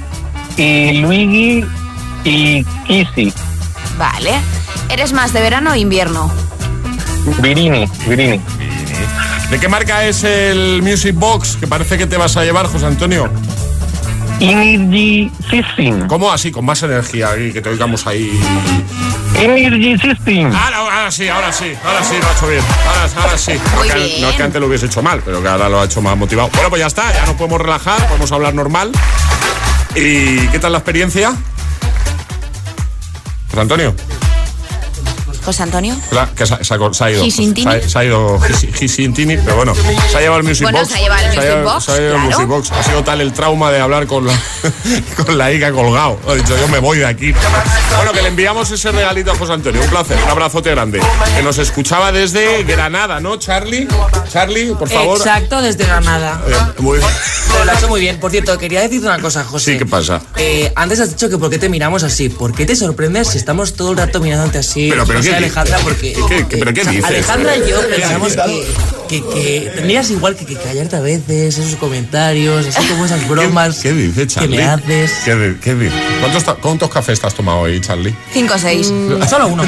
y 0.56 0.98
Luigi 1.00 1.64
y 2.24 2.64
Kisi. 2.86 3.32
Vale. 3.96 4.34
¿Eres 4.90 5.12
más 5.12 5.32
de 5.32 5.40
verano 5.40 5.72
o 5.72 5.74
invierno? 5.74 6.47
Virini, 7.40 7.86
Virini. 8.06 8.40
¿De 9.50 9.58
qué 9.58 9.68
marca 9.68 10.04
es 10.04 10.24
el 10.24 10.82
Music 10.82 11.14
Box 11.14 11.56
que 11.56 11.66
parece 11.66 11.96
que 11.96 12.06
te 12.06 12.16
vas 12.16 12.36
a 12.36 12.44
llevar, 12.44 12.66
José 12.66 12.86
Antonio? 12.86 13.30
Energy 14.40 15.30
System. 15.50 16.06
¿Cómo 16.06 16.30
así? 16.30 16.50
Con 16.50 16.64
más 16.64 16.82
energía 16.82 17.36
y 17.38 17.52
que 17.52 17.60
te 17.60 17.70
oigamos 17.70 18.06
ahí. 18.06 18.38
Energy 19.34 19.96
System. 19.98 20.54
Ahora, 20.54 20.78
ahora 20.78 21.10
sí, 21.10 21.28
ahora 21.28 21.52
sí, 21.52 21.72
ahora 21.84 22.04
sí 22.04 22.14
lo 22.20 22.28
ha 22.28 22.32
hecho 22.32 22.48
bien. 22.48 22.64
Ahora, 22.86 23.22
ahora 23.22 23.38
sí. 23.38 23.52
No 23.72 23.78
Muy 23.78 23.88
que, 23.88 23.94
bien. 23.94 24.20
no 24.20 24.28
es 24.30 24.36
que 24.36 24.42
antes 24.42 24.60
lo 24.60 24.66
hubiese 24.66 24.86
hecho 24.86 25.02
mal, 25.02 25.22
pero 25.24 25.42
que 25.42 25.48
ahora 25.48 25.68
lo 25.68 25.80
ha 25.80 25.84
hecho 25.84 26.00
más 26.02 26.16
motivado. 26.16 26.50
Bueno, 26.52 26.68
pues 26.70 26.80
ya 26.80 26.86
está, 26.86 27.12
ya 27.12 27.26
nos 27.26 27.34
podemos 27.34 27.60
relajar, 27.60 28.06
podemos 28.06 28.30
hablar 28.32 28.54
normal. 28.54 28.92
¿Y 29.94 30.46
qué 30.48 30.58
tal 30.58 30.72
la 30.72 30.78
experiencia? 30.78 31.32
José 33.48 33.60
Antonio, 33.60 33.94
José 35.44 35.62
Antonio. 35.62 35.96
la- 36.10 36.26
que 36.34 36.46
se, 36.46 36.54
ha- 36.54 36.64
se 36.64 36.74
ha, 36.74 36.78
se 36.92 37.04
ha 37.04 37.10
ido. 37.10 37.22
Gisintini. 37.24 37.70
Se 37.70 37.78
ha, 37.78 37.88
se 37.88 37.98
ha 37.98 38.04
ido 38.04 38.38
Gisi- 38.40 38.72
Gisintini, 38.74 39.36
pero 39.38 39.56
bueno, 39.56 39.74
se 39.74 40.16
ha 40.16 40.20
llevado 40.20 40.40
el 40.40 40.46
Music 40.46 40.62
Bueno, 40.64 40.78
Box. 40.80 40.90
se 40.90 40.94
ha 40.96 41.00
llevado 41.00 41.24
el 41.26 41.30
Se 41.32 41.36
Music 41.38 41.64
Box, 41.64 41.84
se 41.84 41.92
ha 41.92 41.94
llevado 41.96 42.14
el 42.14 42.20
claro. 42.28 42.46
Music 42.46 42.48
Box. 42.48 42.72
Ha 42.72 42.82
sido 42.82 43.04
tal 43.04 43.20
el 43.20 43.32
trauma 43.32 43.70
de 43.70 43.80
hablar 43.80 44.06
con 44.06 44.26
la, 44.26 44.32
con 45.24 45.38
la 45.38 45.52
Ica 45.52 45.72
colgado. 45.72 46.18
Ha 46.28 46.34
dicho, 46.34 46.56
yo 46.58 46.68
me 46.68 46.78
voy 46.78 46.98
de 46.98 47.06
aquí. 47.06 47.32
Bueno, 47.96 48.12
que 48.12 48.22
le 48.22 48.28
enviamos 48.28 48.70
ese 48.70 48.92
regalito 48.92 49.32
a 49.32 49.36
José 49.36 49.52
Antonio. 49.52 49.80
Un 49.82 49.88
placer, 49.88 50.16
un 50.24 50.30
abrazote 50.30 50.70
grande. 50.70 51.00
Que 51.36 51.42
nos 51.42 51.58
escuchaba 51.58 52.12
desde 52.12 52.62
Granada, 52.64 53.20
¿no, 53.20 53.36
Charlie? 53.38 53.88
Charlie, 54.32 54.74
por 54.74 54.88
favor. 54.88 55.16
Exacto, 55.16 55.60
desde 55.62 55.84
Granada. 55.84 56.40
Eh, 56.46 56.54
muy 56.82 56.98
bien. 56.98 57.10
Pero 57.52 57.64
lo 57.64 57.72
ha 57.72 57.74
hecho 57.74 57.88
muy 57.88 58.00
bien. 58.00 58.20
Por 58.20 58.30
cierto, 58.30 58.56
quería 58.58 58.80
decirte 58.82 59.06
una 59.06 59.18
cosa, 59.20 59.44
José. 59.44 59.72
Sí, 59.72 59.78
¿qué 59.78 59.86
pasa? 59.86 60.20
Eh, 60.36 60.72
antes 60.76 61.00
has 61.00 61.10
dicho 61.10 61.28
que 61.28 61.38
por 61.38 61.50
qué 61.50 61.58
te 61.58 61.68
miramos 61.68 62.02
así. 62.02 62.28
¿Por 62.28 62.52
qué 62.54 62.66
te 62.66 62.76
sorprendes 62.76 63.28
si 63.28 63.38
estamos 63.38 63.74
todo 63.74 63.92
el 63.92 63.96
rato 63.98 64.20
mirándote 64.20 64.58
así? 64.58 64.88
Pero, 64.90 65.06
pero, 65.06 65.20
No 65.28 65.34
sé, 65.34 65.36
¿qué 65.36 65.36
Alejandra, 65.36 65.78
porque. 65.82 66.12
¿Qué- 66.28 66.46
qué- 66.48 66.56
pero 66.58 66.72
qué 66.74 66.80
o 66.80 66.84
sea, 66.84 66.92
dices? 66.92 67.04
Alejandra 67.10 67.56
y 67.56 67.60
yo 67.70 67.80
¿Qué 67.80 67.86
pensamos 67.94 68.32
que, 68.36 68.66
que, 69.08 69.22
que 69.22 69.72
tendrías 69.74 70.10
igual 70.10 70.36
que, 70.36 70.44
que 70.46 70.54
callarte 70.56 70.96
a 70.96 71.00
veces, 71.00 71.58
esos 71.58 71.76
comentarios, 71.76 72.66
así 72.66 72.86
como 72.88 73.04
esas 73.06 73.26
bromas. 73.28 73.78
¿Qué 73.80 73.92
dices, 73.92 74.34
que 74.34 74.48
me 74.48 74.62
haces. 74.62 75.12
¿Qué, 75.24 75.90
¿Cuántos, 76.20 76.44
ta- 76.44 76.54
¿Cuántos 76.54 76.90
cafés 76.90 77.20
te 77.20 77.26
has 77.26 77.34
tomado 77.34 77.60
hoy, 77.60 77.80
Charlie? 77.80 78.14
Cinco 78.32 78.54
o 78.54 78.58
seis. 78.58 78.86
Solo 79.28 79.48
uno. 79.48 79.64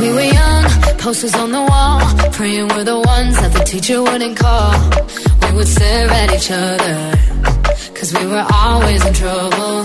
We 0.00 0.12
were 0.12 0.24
young, 0.26 0.64
posters 0.98 1.34
on 1.34 1.52
the 1.52 1.60
wall, 1.60 2.00
praying 2.32 2.68
we're 2.68 2.84
the 2.84 2.96
ones 2.98 3.36
that 3.40 3.52
the 3.52 3.62
teacher 3.64 4.00
wouldn't 4.02 4.38
call. 4.38 4.72
We 5.42 5.52
would 5.56 5.68
stare 5.68 6.08
at 6.10 6.32
each 6.32 6.50
other, 6.50 6.96
cause 7.94 8.12
we 8.18 8.26
were 8.26 8.44
always 8.50 9.04
in 9.04 9.12
trouble. 9.12 9.84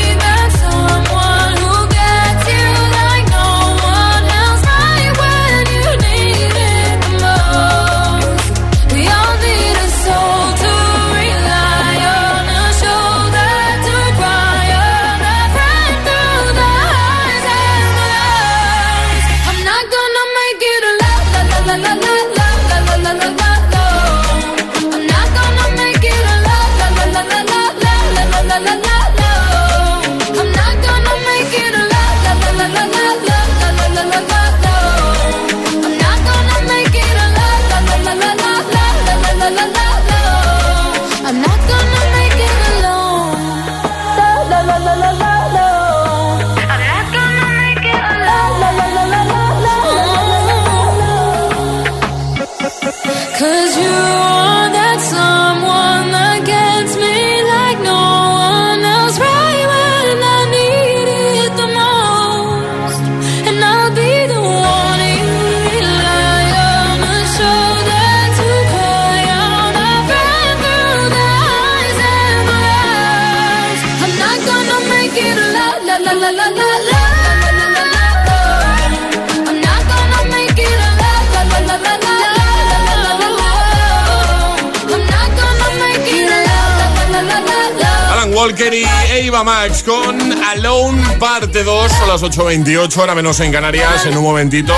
Walker 88.51 88.73
y 88.73 88.85
Eva 89.13 89.45
Max 89.45 89.81
con 89.81 90.19
Alone 90.43 91.01
Parte 91.17 91.63
2, 91.63 91.89
son 91.89 92.07
las 92.09 92.21
8.28, 92.21 92.97
ahora 92.97 93.15
menos 93.15 93.39
en 93.39 93.49
Canarias, 93.49 94.05
en 94.05 94.17
un 94.17 94.23
momentito. 94.25 94.73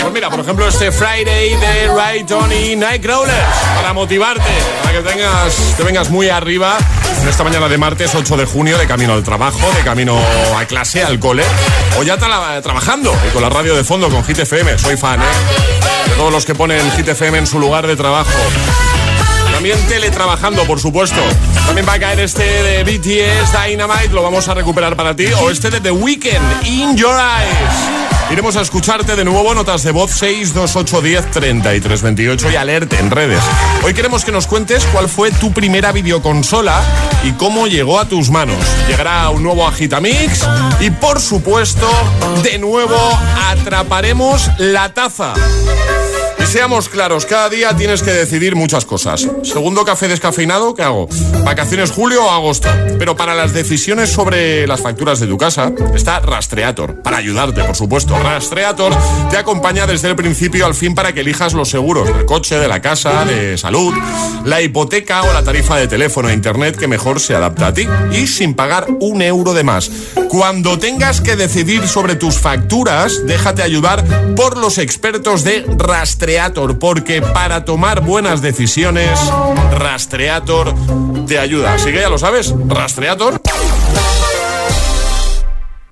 Pues 0.00 0.12
mira, 0.12 0.30
por 0.30 0.38
ejemplo, 0.38 0.68
este 0.68 0.92
Friday 0.92 1.56
de 1.56 1.88
Rayton 1.92 2.52
y 2.52 2.76
Nightcrawlers, 2.76 3.34
para 3.74 3.92
motivarte, 3.92 4.48
para 4.84 5.02
que 5.02 5.08
tengas, 5.10 5.52
te 5.76 5.82
vengas 5.82 6.10
muy 6.10 6.28
arriba 6.28 6.76
en 7.22 7.28
esta 7.28 7.42
mañana 7.42 7.68
de 7.68 7.76
martes 7.76 8.14
8 8.14 8.36
de 8.36 8.44
junio, 8.46 8.78
de 8.78 8.86
camino 8.86 9.14
al 9.14 9.24
trabajo, 9.24 9.58
de 9.76 9.82
camino 9.82 10.16
a 10.56 10.64
clase, 10.66 11.02
al 11.02 11.18
cole, 11.18 11.42
o 11.98 12.04
ya 12.04 12.16
tra- 12.18 12.62
trabajando 12.62 13.12
y 13.28 13.32
con 13.32 13.42
la 13.42 13.48
radio 13.48 13.74
de 13.74 13.82
fondo, 13.82 14.10
con 14.10 14.22
Hit 14.24 14.38
FM, 14.38 14.78
soy 14.78 14.96
fan, 14.96 15.20
¿eh? 15.20 15.24
De 16.08 16.14
todos 16.14 16.30
los 16.32 16.46
que 16.46 16.54
ponen 16.54 16.88
Hit 16.92 17.08
FM 17.08 17.38
en 17.38 17.46
su 17.48 17.58
lugar 17.58 17.84
de 17.88 17.96
trabajo. 17.96 18.30
También 19.62 19.86
teletrabajando, 19.86 20.64
por 20.64 20.80
supuesto. 20.80 21.20
También 21.66 21.86
va 21.88 21.92
a 21.92 21.98
caer 22.00 22.18
este 22.18 22.42
de 22.42 22.82
BTS 22.82 23.52
Dynamite, 23.64 24.08
lo 24.08 24.20
vamos 24.20 24.48
a 24.48 24.54
recuperar 24.54 24.96
para 24.96 25.14
ti. 25.14 25.26
O 25.40 25.50
este 25.50 25.70
de 25.70 25.80
The 25.80 25.92
Weeknd, 25.92 26.66
In 26.66 26.96
Your 26.96 27.14
Eyes. 27.14 28.32
Iremos 28.32 28.56
a 28.56 28.62
escucharte 28.62 29.14
de 29.14 29.24
nuevo, 29.24 29.54
notas 29.54 29.84
de 29.84 29.92
voz 29.92 30.10
62810 30.10 31.30
3328 31.30 32.50
y 32.50 32.56
alerte 32.56 32.98
en 32.98 33.12
redes. 33.12 33.40
Hoy 33.84 33.94
queremos 33.94 34.24
que 34.24 34.32
nos 34.32 34.48
cuentes 34.48 34.84
cuál 34.86 35.08
fue 35.08 35.30
tu 35.30 35.52
primera 35.52 35.92
videoconsola 35.92 36.82
y 37.22 37.30
cómo 37.30 37.68
llegó 37.68 38.00
a 38.00 38.08
tus 38.08 38.30
manos. 38.30 38.58
Llegará 38.88 39.30
un 39.30 39.44
nuevo 39.44 39.64
Agitamix 39.68 40.44
y 40.80 40.90
por 40.90 41.20
supuesto, 41.20 41.88
de 42.42 42.58
nuevo 42.58 42.98
atraparemos 43.48 44.50
la 44.58 44.92
taza. 44.92 45.34
Seamos 46.52 46.90
claros, 46.90 47.24
cada 47.24 47.48
día 47.48 47.74
tienes 47.74 48.02
que 48.02 48.10
decidir 48.10 48.56
muchas 48.56 48.84
cosas. 48.84 49.26
Segundo 49.42 49.86
café 49.86 50.06
descafeinado, 50.06 50.74
¿qué 50.74 50.82
hago? 50.82 51.08
¿Vacaciones 51.44 51.90
julio 51.90 52.26
o 52.26 52.30
agosto? 52.30 52.68
Pero 52.98 53.16
para 53.16 53.34
las 53.34 53.54
decisiones 53.54 54.12
sobre 54.12 54.66
las 54.66 54.82
facturas 54.82 55.18
de 55.18 55.28
tu 55.28 55.38
casa 55.38 55.72
está 55.94 56.20
Rastreator, 56.20 57.00
para 57.00 57.16
ayudarte, 57.16 57.64
por 57.64 57.74
supuesto. 57.74 58.18
Rastreator 58.18 58.94
te 59.30 59.38
acompaña 59.38 59.86
desde 59.86 60.10
el 60.10 60.14
principio 60.14 60.66
al 60.66 60.74
fin 60.74 60.94
para 60.94 61.14
que 61.14 61.20
elijas 61.20 61.54
los 61.54 61.70
seguros 61.70 62.06
del 62.06 62.26
coche, 62.26 62.58
de 62.58 62.68
la 62.68 62.82
casa, 62.82 63.24
de 63.24 63.56
salud, 63.56 63.94
la 64.44 64.60
hipoteca 64.60 65.22
o 65.22 65.32
la 65.32 65.42
tarifa 65.42 65.78
de 65.78 65.88
teléfono 65.88 66.28
e 66.28 66.34
internet 66.34 66.76
que 66.76 66.86
mejor 66.86 67.18
se 67.18 67.34
adapta 67.34 67.68
a 67.68 67.72
ti 67.72 67.88
y 68.12 68.26
sin 68.26 68.52
pagar 68.52 68.88
un 69.00 69.22
euro 69.22 69.54
de 69.54 69.64
más. 69.64 69.90
Cuando 70.28 70.78
tengas 70.78 71.22
que 71.22 71.34
decidir 71.34 71.88
sobre 71.88 72.14
tus 72.14 72.38
facturas, 72.38 73.26
déjate 73.26 73.62
ayudar 73.62 74.04
por 74.34 74.58
los 74.58 74.76
expertos 74.76 75.44
de 75.44 75.64
Rastreator, 75.78 76.41
porque 76.78 77.22
para 77.22 77.64
tomar 77.64 78.00
buenas 78.00 78.42
decisiones, 78.42 79.18
Rastreator 79.78 80.74
te 81.26 81.38
ayuda. 81.38 81.74
Así 81.74 81.92
que 81.92 82.00
ya 82.00 82.08
lo 82.08 82.18
sabes, 82.18 82.52
Rastreator. 82.66 83.40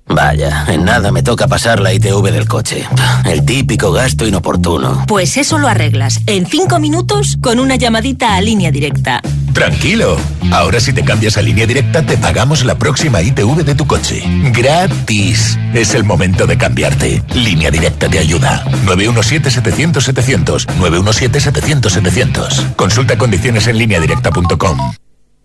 Vaya, 0.07 0.65
en 0.67 0.83
nada 0.83 1.09
me 1.11 1.23
toca 1.23 1.47
pasar 1.47 1.79
la 1.79 1.93
ITV 1.93 2.31
del 2.31 2.47
coche. 2.47 2.85
El 3.23 3.45
típico 3.45 3.93
gasto 3.93 4.27
inoportuno. 4.27 5.05
Pues 5.07 5.37
eso 5.37 5.57
lo 5.57 5.69
arreglas 5.69 6.19
en 6.27 6.45
cinco 6.45 6.79
minutos 6.79 7.37
con 7.41 7.59
una 7.59 7.77
llamadita 7.77 8.35
a 8.35 8.41
línea 8.41 8.71
directa. 8.71 9.21
Tranquilo. 9.53 10.17
Ahora 10.51 10.79
si 10.79 10.93
te 10.93 11.03
cambias 11.03 11.37
a 11.37 11.41
línea 11.41 11.65
directa 11.65 12.05
te 12.05 12.17
pagamos 12.17 12.63
la 12.65 12.75
próxima 12.75 13.21
ITV 13.21 13.63
de 13.63 13.75
tu 13.75 13.85
coche. 13.87 14.23
Gratis. 14.51 15.57
Es 15.73 15.93
el 15.93 16.03
momento 16.03 16.47
de 16.47 16.57
cambiarte. 16.57 17.23
Línea 17.33 17.71
directa 17.71 18.09
te 18.09 18.19
ayuda. 18.19 18.63
917-700-700. 18.85 20.67
917-700-700. 20.79 22.75
Consulta 22.75 23.17
condiciones 23.17 23.67
en 23.67 23.77
lineadirecta.com. 23.77 25.00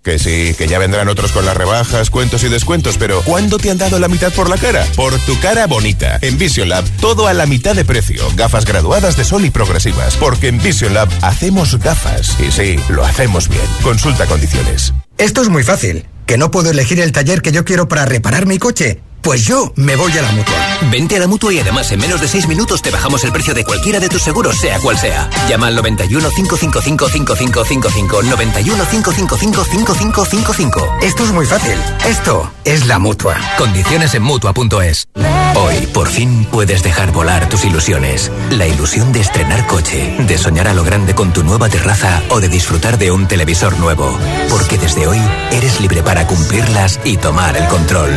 Que 0.07 0.21
sí, 0.21 0.55
que 0.57 0.69
ya 0.69 0.79
vendrán 0.79 1.09
otros 1.09 1.33
con 1.33 1.45
las 1.45 1.57
rebajas, 1.57 2.11
cuentos 2.11 2.45
y 2.45 2.49
descuentos, 2.49 2.97
pero 2.97 3.23
¿cuándo 3.23 3.59
te 3.59 3.73
han 3.73 3.79
dado 3.79 3.99
la 3.99 4.07
mitad 4.07 4.33
por 4.33 4.49
la 4.49 4.57
cara? 4.57 4.87
Por 4.95 5.19
tu 5.23 5.37
cara 5.40 5.66
bonita. 5.66 6.21
En 6.23 6.38
Vision 6.38 6.69
Lab, 6.69 6.85
todo 7.01 7.27
a 7.27 7.35
la 7.35 7.45
mitad 7.45 7.75
de 7.75 7.85
precio. 7.85 8.23
Gafas 8.37 8.66
graduadas 8.66 9.16
de 9.16 9.25
sol 9.25 9.45
y 9.45 9.51
progresivas. 9.51 10.16
Porque 10.16 10.47
en 10.47 10.62
Vision 10.62 10.95
Lab 10.95 11.09
hacemos 11.23 11.77
gafas. 11.81 12.37
Y 12.38 12.53
sí, 12.53 12.77
lo 12.88 13.05
hacemos 13.05 13.49
bien. 13.49 13.66
Consulta 13.83 14.27
condiciones. 14.27 14.95
Esto 15.19 15.42
es 15.42 15.49
muy 15.49 15.64
fácil. 15.64 16.07
¿Que 16.25 16.38
no 16.38 16.53
puedo 16.53 16.71
elegir 16.71 17.01
el 17.01 17.11
taller 17.11 17.42
que 17.42 17.51
yo 17.51 17.64
quiero 17.64 17.88
para 17.88 18.05
reparar 18.05 18.47
mi 18.47 18.59
coche? 18.59 19.01
Pues 19.26 19.44
yo 19.44 19.72
me 19.74 19.96
voy 19.96 20.12
a 20.12 20.22
la 20.22 20.30
mutua. 20.30 20.54
Vente 20.88 21.16
a 21.16 21.18
la 21.18 21.26
mutua 21.26 21.52
y 21.52 21.58
además 21.58 21.90
en 21.90 21.98
menos 21.98 22.20
de 22.20 22.28
6 22.28 22.46
minutos 22.46 22.80
te 22.80 22.92
bajamos 22.92 23.24
el 23.24 23.32
precio 23.32 23.54
de 23.54 23.64
cualquiera 23.64 23.98
de 23.98 24.08
tus 24.08 24.22
seguros, 24.22 24.56
sea 24.56 24.78
cual 24.78 24.96
sea. 24.96 25.28
Llama 25.48 25.66
al 25.66 25.74
91 25.74 26.30
555 26.30 27.08
5555. 27.08 28.22
91 28.22 28.84
555 28.88 29.64
5555. 29.64 30.98
Esto 31.02 31.24
es 31.24 31.32
muy 31.32 31.44
fácil. 31.44 31.76
Esto 32.06 32.52
es 32.62 32.86
la 32.86 33.00
mutua. 33.00 33.36
Condiciones 33.58 34.14
en 34.14 34.22
mutua.es. 34.22 35.08
Hoy, 35.56 35.88
por 35.92 36.06
fin, 36.06 36.46
puedes 36.52 36.84
dejar 36.84 37.10
volar 37.10 37.48
tus 37.48 37.64
ilusiones. 37.64 38.30
La 38.50 38.68
ilusión 38.68 39.12
de 39.12 39.22
estrenar 39.22 39.66
coche, 39.66 40.14
de 40.20 40.38
soñar 40.38 40.68
a 40.68 40.74
lo 40.74 40.84
grande 40.84 41.16
con 41.16 41.32
tu 41.32 41.42
nueva 41.42 41.68
terraza 41.68 42.22
o 42.28 42.38
de 42.38 42.48
disfrutar 42.48 42.96
de 42.96 43.10
un 43.10 43.26
televisor 43.26 43.76
nuevo. 43.80 44.16
Porque 44.50 44.78
desde 44.78 45.08
hoy 45.08 45.20
eres 45.50 45.80
libre 45.80 46.04
para 46.04 46.28
cumplirlas 46.28 47.00
y 47.02 47.16
tomar 47.16 47.56
el 47.56 47.66
control. 47.66 48.12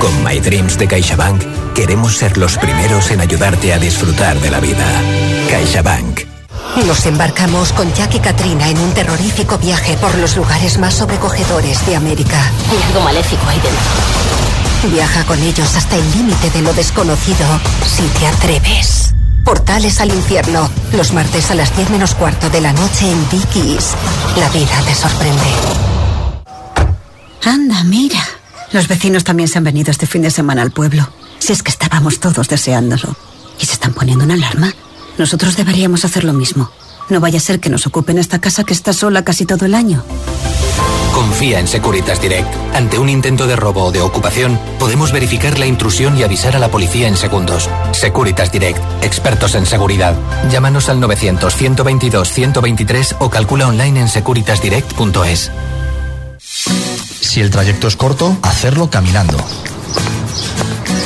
Con 0.00 0.24
My 0.24 0.40
Dreams 0.40 0.78
de 0.78 0.88
CaixaBank 0.88 1.74
queremos 1.74 2.16
ser 2.16 2.38
los 2.38 2.56
primeros 2.56 3.10
en 3.10 3.20
ayudarte 3.20 3.74
a 3.74 3.78
disfrutar 3.78 4.40
de 4.40 4.50
la 4.50 4.58
vida. 4.58 4.86
CaixaBank. 5.50 6.20
Nos 6.86 7.04
embarcamos 7.04 7.72
con 7.74 7.92
Jack 7.92 8.14
y 8.14 8.18
Katrina 8.18 8.68
en 8.70 8.78
un 8.78 8.94
terrorífico 8.94 9.58
viaje 9.58 9.98
por 9.98 10.16
los 10.16 10.36
lugares 10.38 10.78
más 10.78 10.94
sobrecogedores 10.94 11.84
de 11.86 11.96
América. 11.96 12.40
Hay 12.70 12.82
algo 12.88 13.00
maléfico 13.02 13.42
ahí 13.46 13.60
dentro. 13.60 14.90
Viaja 14.90 15.24
con 15.24 15.38
ellos 15.42 15.76
hasta 15.76 15.96
el 15.96 16.10
límite 16.12 16.48
de 16.48 16.62
lo 16.62 16.72
desconocido 16.72 17.46
si 17.86 18.02
te 18.18 18.26
atreves. 18.26 19.14
Portales 19.44 20.00
al 20.00 20.08
infierno, 20.08 20.70
los 20.94 21.12
martes 21.12 21.50
a 21.50 21.54
las 21.54 21.76
10 21.76 21.90
menos 21.90 22.14
cuarto 22.14 22.48
de 22.48 22.62
la 22.62 22.72
noche 22.72 23.10
en 23.10 23.28
Vicky's. 23.30 23.94
La 24.36 24.48
vida 24.48 24.80
te 24.86 24.94
sorprende. 24.94 25.50
Anda, 27.44 27.84
mira. 27.84 28.39
Los 28.72 28.88
vecinos 28.88 29.24
también 29.24 29.48
se 29.48 29.58
han 29.58 29.64
venido 29.64 29.90
este 29.90 30.06
fin 30.06 30.22
de 30.22 30.30
semana 30.30 30.62
al 30.62 30.70
pueblo. 30.70 31.08
Si 31.38 31.52
es 31.52 31.62
que 31.62 31.70
estábamos 31.70 32.20
todos 32.20 32.48
deseándolo. 32.48 33.16
¿Y 33.58 33.66
se 33.66 33.72
están 33.72 33.92
poniendo 33.92 34.24
una 34.24 34.34
alarma? 34.34 34.72
Nosotros 35.18 35.56
deberíamos 35.56 36.04
hacer 36.04 36.24
lo 36.24 36.32
mismo. 36.32 36.70
No 37.08 37.20
vaya 37.20 37.38
a 37.38 37.42
ser 37.42 37.58
que 37.58 37.70
nos 37.70 37.86
ocupen 37.86 38.18
esta 38.18 38.40
casa 38.40 38.64
que 38.64 38.72
está 38.72 38.92
sola 38.92 39.24
casi 39.24 39.44
todo 39.44 39.66
el 39.66 39.74
año. 39.74 40.04
Confía 41.12 41.58
en 41.58 41.66
Securitas 41.66 42.22
Direct. 42.22 42.48
Ante 42.72 42.98
un 42.98 43.08
intento 43.08 43.48
de 43.48 43.56
robo 43.56 43.84
o 43.84 43.92
de 43.92 44.00
ocupación, 44.00 44.58
podemos 44.78 45.12
verificar 45.12 45.58
la 45.58 45.66
intrusión 45.66 46.16
y 46.16 46.22
avisar 46.22 46.54
a 46.54 46.60
la 46.60 46.70
policía 46.70 47.08
en 47.08 47.16
segundos. 47.16 47.68
Securitas 47.90 48.52
Direct, 48.52 48.80
expertos 49.02 49.56
en 49.56 49.66
seguridad. 49.66 50.14
Llámanos 50.50 50.88
al 50.88 51.00
900-122-123 51.00 53.16
o 53.18 53.28
calcula 53.28 53.66
online 53.66 54.00
en 54.00 54.08
securitasdirect.es. 54.08 55.50
Si 57.30 57.40
el 57.40 57.50
trayecto 57.50 57.86
es 57.86 57.94
corto, 57.94 58.36
hacerlo 58.42 58.90
caminando. 58.90 59.36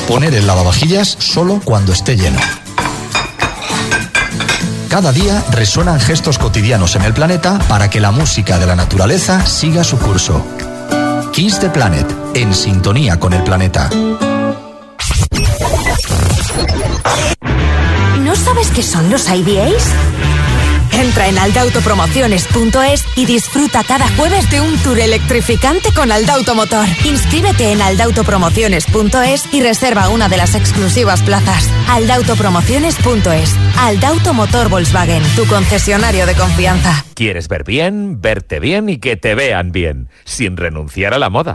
Poner 0.09 0.33
el 0.33 0.47
lavavajillas 0.47 1.19
solo 1.21 1.61
cuando 1.63 1.93
esté 1.93 2.17
lleno. 2.17 2.39
Cada 4.89 5.13
día 5.13 5.45
resuenan 5.51 6.01
gestos 6.01 6.39
cotidianos 6.39 6.97
en 6.97 7.03
el 7.03 7.13
planeta 7.13 7.59
para 7.69 7.91
que 7.91 8.01
la 8.01 8.11
música 8.11 8.59
de 8.59 8.65
la 8.65 8.75
naturaleza 8.75 9.45
siga 9.45 9.85
su 9.85 9.99
curso. 9.99 10.43
Kiss 11.35 11.59
the 11.59 11.69
Planet, 11.69 12.11
en 12.33 12.55
sintonía 12.55 13.21
con 13.21 13.35
el 13.35 13.45
planeta. 13.45 13.91
¿No 18.21 18.35
sabes 18.35 18.71
qué 18.75 18.83
son 18.83 19.11
los 19.11 19.29
IBAs? 19.29 19.85
Entra 21.01 21.29
en 21.29 21.39
aldautopromociones.es 21.39 23.05
y 23.17 23.27
disfruta 23.27 23.83
cada 23.85 24.09
jueves 24.17 24.51
de 24.51 24.61
un 24.61 24.77
tour 24.79 24.99
electrificante 24.99 25.91
con 25.93 26.13
Aldauto 26.13 26.55
Motor. 26.55 26.87
Inscríbete 27.05 27.73
en 27.73 27.83
aldautopromociones.es 27.83 29.53
y 29.53 29.63
reserva 29.63 30.09
una 30.09 30.29
de 30.29 30.37
las 30.37 30.55
exclusivas 30.55 31.23
plazas. 31.23 31.69
aldautopromociones.es. 31.89 33.55
Aldauto 33.79 34.35
Motor 34.35 34.69
Volkswagen, 34.69 35.23
tu 35.35 35.47
concesionario 35.47 36.27
de 36.27 36.35
confianza. 36.35 37.05
¿Quieres 37.15 37.49
ver 37.49 37.65
bien, 37.65 38.21
verte 38.21 38.61
bien 38.61 38.89
y 38.89 38.99
que 38.99 39.17
te 39.17 39.35
vean 39.35 39.73
bien, 39.73 40.09
sin 40.25 40.57
renunciar 40.57 41.15
a 41.15 41.19
la 41.19 41.31
moda? 41.31 41.55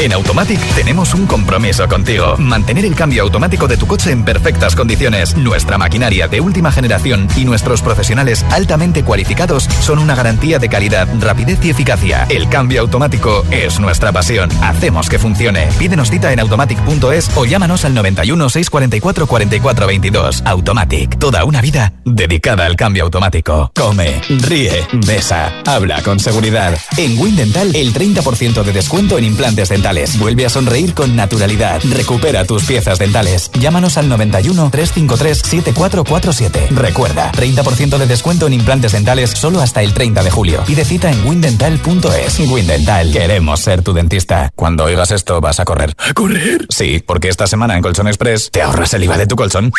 En 0.00 0.12
Automatic 0.12 0.60
tenemos 0.76 1.12
un 1.12 1.26
compromiso 1.26 1.88
contigo. 1.88 2.36
Mantener 2.38 2.84
el 2.84 2.94
cambio 2.94 3.24
automático 3.24 3.66
de 3.66 3.76
tu 3.76 3.88
coche 3.88 4.12
en 4.12 4.24
perfectas 4.24 4.76
condiciones. 4.76 5.36
Nuestra 5.36 5.76
maquinaria 5.76 6.28
de 6.28 6.40
última 6.40 6.70
generación 6.70 7.26
y 7.36 7.44
nuestros 7.44 7.82
profesionales 7.82 8.44
altamente 8.52 9.02
cualificados 9.02 9.64
son 9.80 9.98
una 9.98 10.14
garantía 10.14 10.60
de 10.60 10.68
calidad, 10.68 11.08
rapidez 11.18 11.58
y 11.64 11.70
eficacia. 11.70 12.26
El 12.28 12.48
cambio 12.48 12.80
automático 12.82 13.44
es 13.50 13.80
nuestra 13.80 14.12
pasión. 14.12 14.50
Hacemos 14.62 15.08
que 15.08 15.18
funcione. 15.18 15.66
Pídenos 15.80 16.10
cita 16.10 16.32
en 16.32 16.38
automatic.es 16.38 17.36
o 17.36 17.44
llámanos 17.44 17.84
al 17.84 17.94
91 17.94 18.50
644 18.50 19.26
44 19.26 19.86
22. 19.88 20.42
Automatic. 20.44 21.18
Toda 21.18 21.44
una 21.44 21.60
vida 21.60 21.92
dedicada 22.04 22.66
al 22.66 22.76
cambio 22.76 23.02
automático. 23.02 23.72
Come, 23.74 24.20
ríe, 24.28 24.86
besa, 25.04 25.60
habla 25.66 26.02
con 26.02 26.20
seguridad. 26.20 26.78
En 26.96 27.18
Windental, 27.18 27.74
el 27.74 27.92
30% 27.92 28.62
de 28.62 28.72
descuento 28.72 29.18
en 29.18 29.24
implantes 29.24 29.70
dentales. 29.70 29.87
Vuelve 30.18 30.44
a 30.44 30.50
sonreír 30.50 30.92
con 30.92 31.16
naturalidad. 31.16 31.80
Recupera 31.82 32.44
tus 32.44 32.64
piezas 32.64 32.98
dentales. 32.98 33.50
Llámanos 33.58 33.96
al 33.96 34.10
91 34.10 34.68
353 34.70 35.38
7447. 35.38 36.68
Recuerda, 36.72 37.32
30% 37.32 37.96
de 37.96 38.06
descuento 38.06 38.46
en 38.46 38.52
implantes 38.52 38.92
dentales 38.92 39.30
solo 39.30 39.62
hasta 39.62 39.82
el 39.82 39.94
30 39.94 40.22
de 40.22 40.30
julio. 40.30 40.62
Pide 40.66 40.84
cita 40.84 41.10
en 41.10 41.26
windental.es. 41.26 42.38
Windental, 42.40 43.10
queremos 43.12 43.60
ser 43.60 43.82
tu 43.82 43.94
dentista. 43.94 44.50
Cuando 44.54 44.84
oigas 44.84 45.10
esto, 45.10 45.40
vas 45.40 45.58
a 45.58 45.64
correr. 45.64 45.94
¿A 45.96 46.12
correr? 46.12 46.66
Sí, 46.68 47.02
porque 47.04 47.28
esta 47.28 47.46
semana 47.46 47.74
en 47.74 47.82
Colchón 47.82 48.08
Express 48.08 48.50
te 48.50 48.60
ahorras 48.60 48.92
el 48.92 49.04
IVA 49.04 49.16
de 49.16 49.26
tu 49.26 49.36
colchón. 49.36 49.72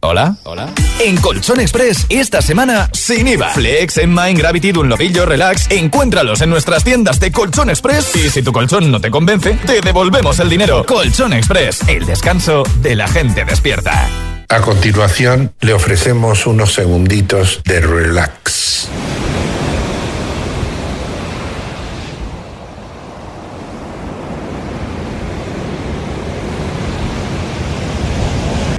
¿Hola? 0.00 0.36
¿Hola? 0.44 0.72
En 1.00 1.16
Colchón 1.16 1.60
Express, 1.60 2.06
esta 2.08 2.40
semana, 2.40 2.88
sin 2.92 3.26
IVA. 3.26 3.50
Flex, 3.50 3.98
Emma, 3.98 4.28
Gravity, 4.28 4.72
Dunlopillo, 4.72 5.26
Relax. 5.26 5.70
Encuéntralos 5.70 6.40
en 6.42 6.50
nuestras 6.50 6.84
tiendas 6.84 7.18
de 7.18 7.32
Colchón 7.32 7.70
Express. 7.70 8.14
Y 8.14 8.30
si 8.30 8.42
tu 8.42 8.52
colchón 8.52 8.90
no 8.90 9.00
te 9.00 9.10
convence, 9.10 9.25
te 9.26 9.80
devolvemos 9.80 10.38
el 10.38 10.48
dinero. 10.48 10.86
Colchón 10.86 11.32
Express, 11.32 11.80
el 11.88 12.06
descanso 12.06 12.62
de 12.80 12.94
la 12.94 13.08
gente 13.08 13.44
despierta. 13.44 14.08
A 14.48 14.60
continuación, 14.60 15.52
le 15.60 15.72
ofrecemos 15.72 16.46
unos 16.46 16.72
segunditos 16.72 17.60
de 17.64 17.80
relax. 17.80 18.88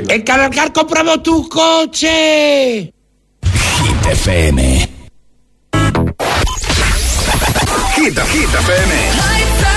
En 0.07 0.21
Cargar 0.21 0.71
compramos 0.71 1.21
tu 1.23 1.49
coche. 1.49 2.93
Hit 3.43 4.05
FM. 4.11 4.89
Hit, 7.97 8.19
Hit 8.31 8.53
FM. 8.53 9.76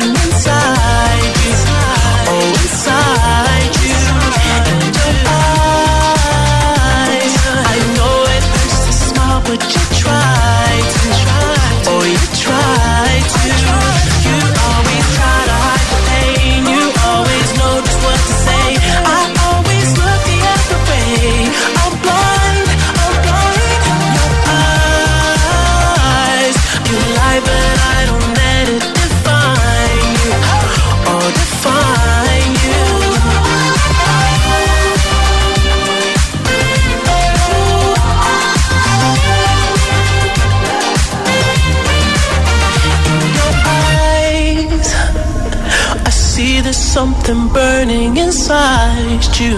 inside 48.51 49.39
you. 49.39 49.55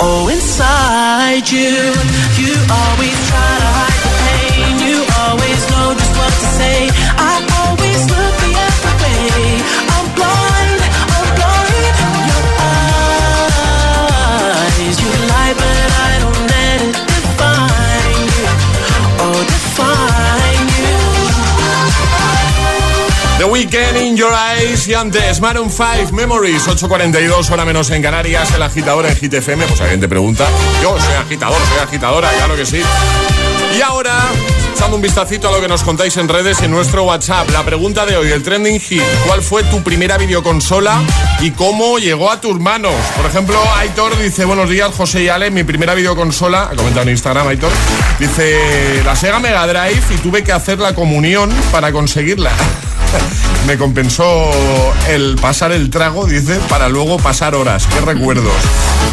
Oh, 0.00 0.30
inside 0.32 1.46
you. 1.50 1.92
You 2.40 2.54
always 2.72 3.28
try 3.28 3.53
Weekend 23.74 23.96
in 23.96 24.16
Your 24.16 24.32
Eyes. 24.32 24.86
Y 24.86 24.94
antes 24.94 25.40
Maroon 25.40 25.68
5 25.68 26.12
Memories 26.12 26.68
8.42 26.68 27.50
hora 27.50 27.64
menos 27.64 27.90
en 27.90 28.02
Canarias 28.02 28.52
el 28.54 28.62
agitador 28.62 29.04
en 29.04 29.16
Hit 29.16 29.34
FM 29.34 29.66
pues 29.66 29.80
alguien 29.80 29.98
te 29.98 30.06
pregunta 30.06 30.46
yo 30.80 30.96
soy 31.00 31.14
agitador, 31.14 31.58
soy 31.70 31.78
agitadora, 31.78 32.30
claro 32.30 32.54
que 32.54 32.66
sí. 32.66 32.80
Y 33.76 33.82
ahora 33.82 34.16
echando 34.72 34.94
un 34.94 35.02
vistacito 35.02 35.48
a 35.48 35.50
lo 35.50 35.60
que 35.60 35.66
nos 35.66 35.82
contáis 35.82 36.16
en 36.18 36.28
redes 36.28 36.60
y 36.60 36.66
en 36.66 36.70
nuestro 36.70 37.02
WhatsApp 37.02 37.50
la 37.50 37.64
pregunta 37.64 38.06
de 38.06 38.16
hoy, 38.16 38.30
el 38.30 38.44
trending 38.44 38.78
hit 38.78 39.02
¿cuál 39.26 39.42
fue 39.42 39.64
tu 39.64 39.82
primera 39.82 40.18
videoconsola 40.18 41.02
y 41.40 41.50
cómo 41.50 41.98
llegó 41.98 42.30
a 42.30 42.40
tus 42.40 42.60
manos? 42.60 42.94
por 43.16 43.26
ejemplo, 43.26 43.58
Aitor 43.78 44.16
dice 44.18 44.44
buenos 44.44 44.70
días 44.70 44.94
José 44.94 45.24
y 45.24 45.28
Ale, 45.28 45.50
mi 45.50 45.64
primera 45.64 45.94
videoconsola 45.94 46.70
ha 46.70 46.76
comentado 46.76 47.02
en 47.02 47.08
Instagram 47.08 47.48
Aitor 47.48 47.72
dice 48.20 49.02
la 49.04 49.16
Sega 49.16 49.40
Mega 49.40 49.66
Drive 49.66 50.14
y 50.14 50.18
tuve 50.18 50.44
que 50.44 50.52
hacer 50.52 50.78
la 50.78 50.94
comunión 50.94 51.50
para 51.72 51.90
conseguirla 51.90 52.52
me 53.66 53.78
compensó 53.78 54.50
el 55.08 55.36
pasar 55.40 55.72
el 55.72 55.90
trago, 55.90 56.26
dice, 56.26 56.58
para 56.68 56.88
luego 56.88 57.16
pasar 57.16 57.54
horas. 57.54 57.86
Qué 57.86 58.00
recuerdos. 58.00 58.52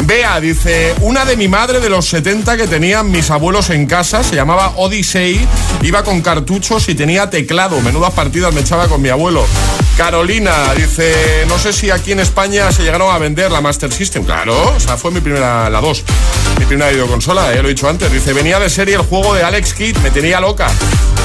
Bea 0.04 0.40
dice, 0.40 0.94
una 1.00 1.24
de 1.24 1.36
mi 1.36 1.48
madre 1.48 1.80
de 1.80 1.88
los 1.88 2.06
70 2.08 2.56
que 2.56 2.66
tenían 2.66 3.10
mis 3.10 3.30
abuelos 3.30 3.70
en 3.70 3.86
casa, 3.86 4.22
se 4.22 4.34
llamaba 4.34 4.74
Odyssey, 4.76 5.46
iba 5.82 6.02
con 6.02 6.20
cartuchos 6.20 6.88
y 6.88 6.94
tenía 6.94 7.30
teclado. 7.30 7.80
Menudas 7.80 8.12
partidas 8.12 8.52
me 8.52 8.60
echaba 8.60 8.88
con 8.88 9.00
mi 9.00 9.08
abuelo. 9.08 9.46
Carolina 9.96 10.52
dice, 10.76 11.44
no 11.48 11.58
sé 11.58 11.72
si 11.72 11.90
aquí 11.90 12.12
en 12.12 12.20
España 12.20 12.72
se 12.72 12.82
llegaron 12.82 13.14
a 13.14 13.18
vender 13.18 13.50
la 13.50 13.60
Master 13.60 13.92
System. 13.92 14.24
Claro, 14.24 14.74
o 14.74 14.80
sea, 14.80 14.96
fue 14.96 15.10
mi 15.10 15.20
primera, 15.20 15.68
la 15.70 15.80
2. 15.80 16.04
Mi 16.62 16.66
primera 16.66 16.92
videoconsola, 16.92 17.52
ya 17.52 17.60
lo 17.60 17.68
he 17.68 17.74
dicho 17.74 17.88
antes. 17.88 18.10
Dice, 18.12 18.32
venía 18.32 18.60
de 18.60 18.70
serie 18.70 18.94
el 18.94 19.00
juego 19.00 19.34
de 19.34 19.42
Alex 19.42 19.74
Kidd, 19.74 19.96
me 19.98 20.12
tenía 20.12 20.40
loca. 20.40 20.68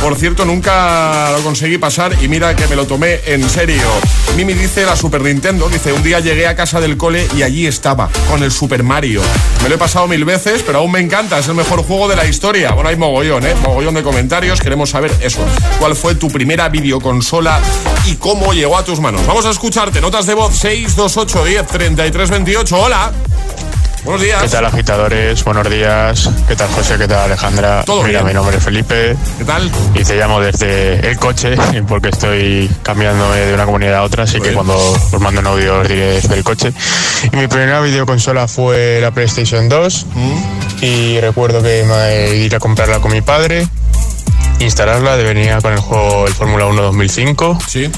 Por 0.01 0.15
cierto, 0.15 0.45
nunca 0.45 1.31
lo 1.31 1.43
conseguí 1.43 1.77
pasar 1.77 2.11
y 2.23 2.27
mira 2.27 2.55
que 2.55 2.65
me 2.65 2.75
lo 2.75 2.88
tomé 2.88 3.19
en 3.23 3.47
serio. 3.47 3.83
Mimi 4.35 4.53
dice 4.53 4.83
la 4.83 4.95
Super 4.95 5.21
Nintendo, 5.21 5.69
dice, 5.69 5.93
un 5.93 6.01
día 6.01 6.19
llegué 6.21 6.47
a 6.47 6.55
casa 6.55 6.81
del 6.81 6.97
cole 6.97 7.27
y 7.38 7.43
allí 7.43 7.67
estaba, 7.67 8.09
con 8.27 8.41
el 8.41 8.51
Super 8.51 8.81
Mario. 8.81 9.21
Me 9.61 9.69
lo 9.69 9.75
he 9.75 9.77
pasado 9.77 10.07
mil 10.07 10.25
veces, 10.25 10.63
pero 10.65 10.79
aún 10.79 10.91
me 10.91 11.01
encanta, 11.01 11.38
es 11.38 11.47
el 11.47 11.53
mejor 11.53 11.83
juego 11.83 12.07
de 12.07 12.15
la 12.15 12.25
historia. 12.25 12.71
Bueno, 12.71 12.89
hay 12.89 12.95
mogollón, 12.95 13.45
¿eh? 13.45 13.53
Mogollón 13.61 13.93
de 13.93 14.01
comentarios, 14.01 14.59
queremos 14.59 14.89
saber 14.89 15.11
eso. 15.21 15.45
¿Cuál 15.77 15.95
fue 15.95 16.15
tu 16.15 16.31
primera 16.31 16.67
videoconsola 16.69 17.59
y 18.07 18.15
cómo 18.15 18.53
llegó 18.53 18.75
a 18.75 18.83
tus 18.83 18.99
manos? 18.99 19.25
Vamos 19.27 19.45
a 19.45 19.51
escucharte, 19.51 20.01
notas 20.01 20.25
de 20.25 20.33
voz 20.33 20.57
628 20.57 21.45
10 21.45 21.67
33 21.67 22.29
28. 22.31 22.75
Hola. 22.75 23.11
Buenos 24.07 24.23
días. 24.23 24.41
¿Qué 24.41 24.47
tal, 24.47 24.65
agitadores? 24.65 25.43
Buenos 25.43 25.69
días. 25.69 26.29
¿Qué 26.47 26.55
tal, 26.55 26.69
José? 26.69 26.97
¿Qué 26.97 27.09
tal, 27.09 27.25
Alejandra? 27.25 27.83
Todo 27.83 28.03
Mira, 28.03 28.19
bien. 28.19 28.27
mi 28.27 28.33
nombre 28.33 28.55
es 28.55 28.63
Felipe. 28.63 29.17
¿Qué 29.37 29.43
tal? 29.43 29.69
Y 29.95 30.03
te 30.05 30.15
llamo 30.15 30.39
desde 30.39 31.09
el 31.09 31.19
coche 31.19 31.57
porque 31.89 32.07
estoy 32.07 32.71
cambiándome 32.83 33.35
de 33.35 33.53
una 33.53 33.65
comunidad 33.65 33.95
a 33.95 34.03
otra, 34.03 34.23
así 34.23 34.39
que 34.39 34.53
cuando 34.53 34.77
os 34.77 35.19
mando 35.19 35.41
un 35.41 35.47
audio 35.47 35.79
os 35.79 35.89
diré 35.89 36.21
desde 36.21 36.35
el 36.35 36.45
coche. 36.45 36.71
Y 37.33 37.35
mi 37.35 37.47
primera 37.47 37.81
videoconsola 37.81 38.47
fue 38.47 38.99
la 39.01 39.11
PlayStation 39.11 39.67
2 39.67 40.05
y 40.79 41.19
recuerdo 41.19 41.61
que 41.61 41.83
me 41.83 42.37
ir 42.37 42.55
a 42.55 42.59
comprarla 42.59 43.01
con 43.01 43.11
mi 43.11 43.19
padre, 43.19 43.67
instalarla, 44.59 45.17
venía 45.17 45.59
con 45.59 45.73
el 45.73 45.79
juego 45.79 46.27
el 46.27 46.33
Fórmula 46.33 46.65
1 46.67 46.81
2005. 46.81 47.59
Sí. 47.67 47.91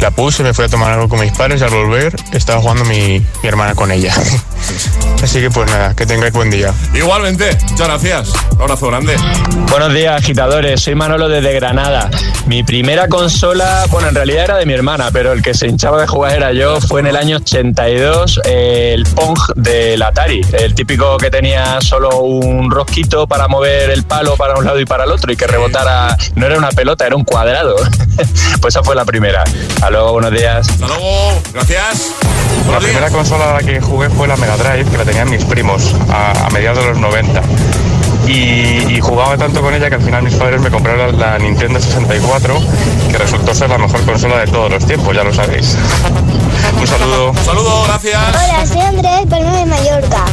La 0.00 0.10
puse, 0.12 0.42
me 0.42 0.54
fui 0.54 0.64
a 0.64 0.68
tomar 0.68 0.92
algo 0.92 1.08
con 1.08 1.20
mis 1.20 1.32
padres 1.32 1.60
y 1.60 1.64
al 1.64 1.70
volver 1.70 2.14
estaba 2.32 2.60
jugando 2.60 2.84
mi, 2.84 3.18
mi 3.18 3.48
hermana 3.48 3.74
con 3.74 3.90
ella. 3.90 4.14
Así 5.22 5.40
que 5.40 5.50
pues 5.50 5.68
nada, 5.68 5.94
que 5.94 6.06
tengáis 6.06 6.32
buen 6.32 6.50
día. 6.50 6.72
Igualmente, 6.94 7.58
muchas 7.70 7.88
gracias. 7.88 8.32
Un 8.52 8.62
abrazo 8.62 8.86
grande. 8.86 9.16
Buenos 9.70 9.92
días, 9.92 10.22
agitadores. 10.22 10.80
Soy 10.80 10.94
Manolo 10.94 11.28
desde 11.28 11.52
Granada. 11.54 12.08
Mi 12.46 12.62
primera 12.62 13.08
consola, 13.08 13.84
bueno, 13.90 14.08
en 14.08 14.14
realidad 14.14 14.44
era 14.44 14.56
de 14.56 14.66
mi 14.66 14.74
hermana, 14.74 15.10
pero 15.12 15.32
el 15.32 15.42
que 15.42 15.54
se 15.54 15.66
hinchaba 15.66 16.00
de 16.00 16.06
jugar 16.06 16.36
era 16.36 16.52
yo. 16.52 16.80
Fue 16.80 17.00
en 17.00 17.08
el 17.08 17.16
año 17.16 17.38
82 17.38 18.40
eh, 18.44 18.92
el 18.94 19.04
Pong 19.06 19.38
del 19.56 20.00
Atari, 20.02 20.40
el 20.52 20.74
típico 20.74 21.18
que 21.18 21.30
tenía 21.30 21.80
solo 21.80 22.20
un 22.20 22.70
rosquito 22.70 23.26
para 23.26 23.48
mover 23.48 23.90
el 23.90 24.04
palo 24.04 24.36
para 24.36 24.54
un 24.54 24.64
lado 24.64 24.78
y 24.78 24.86
para 24.86 25.04
el 25.04 25.10
otro 25.10 25.32
y 25.32 25.36
que 25.36 25.46
rebotara. 25.46 26.16
No 26.36 26.46
era 26.46 26.56
una 26.56 26.70
pelota, 26.70 27.06
era 27.06 27.16
un 27.16 27.24
cuadrado. 27.24 27.76
pues 28.60 28.74
esa 28.74 28.84
fue 28.84 28.94
la 28.94 29.04
primera. 29.04 29.44
Hasta 29.88 29.96
luego, 30.00 30.12
buenos 30.12 30.32
días. 30.32 30.68
Hasta 30.68 30.86
luego, 30.86 31.42
gracias. 31.54 32.12
La 32.70 32.78
primera 32.78 33.08
consola 33.08 33.52
a 33.52 33.54
la 33.54 33.66
que 33.66 33.80
jugué 33.80 34.10
fue 34.10 34.28
la 34.28 34.36
Mega 34.36 34.58
Drive, 34.58 34.84
que 34.84 34.98
la 34.98 35.04
tenían 35.06 35.30
mis 35.30 35.42
primos 35.46 35.94
a, 36.10 36.32
a 36.44 36.50
mediados 36.50 36.80
de 36.80 36.90
los 36.90 36.98
90. 36.98 37.40
Y, 38.26 38.96
y 38.96 39.00
jugaba 39.00 39.38
tanto 39.38 39.62
con 39.62 39.72
ella 39.72 39.88
que 39.88 39.94
al 39.94 40.02
final 40.02 40.24
mis 40.24 40.34
padres 40.34 40.60
me 40.60 40.70
compraron 40.70 41.18
la, 41.18 41.30
la 41.30 41.38
Nintendo 41.38 41.80
64, 41.80 42.54
que 43.10 43.16
resultó 43.16 43.54
ser 43.54 43.70
la 43.70 43.78
mejor 43.78 44.02
consola 44.02 44.36
de 44.40 44.48
todos 44.48 44.70
los 44.70 44.84
tiempos, 44.84 45.16
ya 45.16 45.24
lo 45.24 45.32
sabéis. 45.32 45.78
Un 46.78 46.86
saludo. 46.86 47.30
Un 47.30 47.44
saludo, 47.46 47.84
gracias. 47.84 48.22
Hola, 48.28 48.66
soy 48.66 48.80
Andrés 48.82 49.26
Palma 49.30 49.56
de 49.56 49.64
Mallorca. 49.64 50.24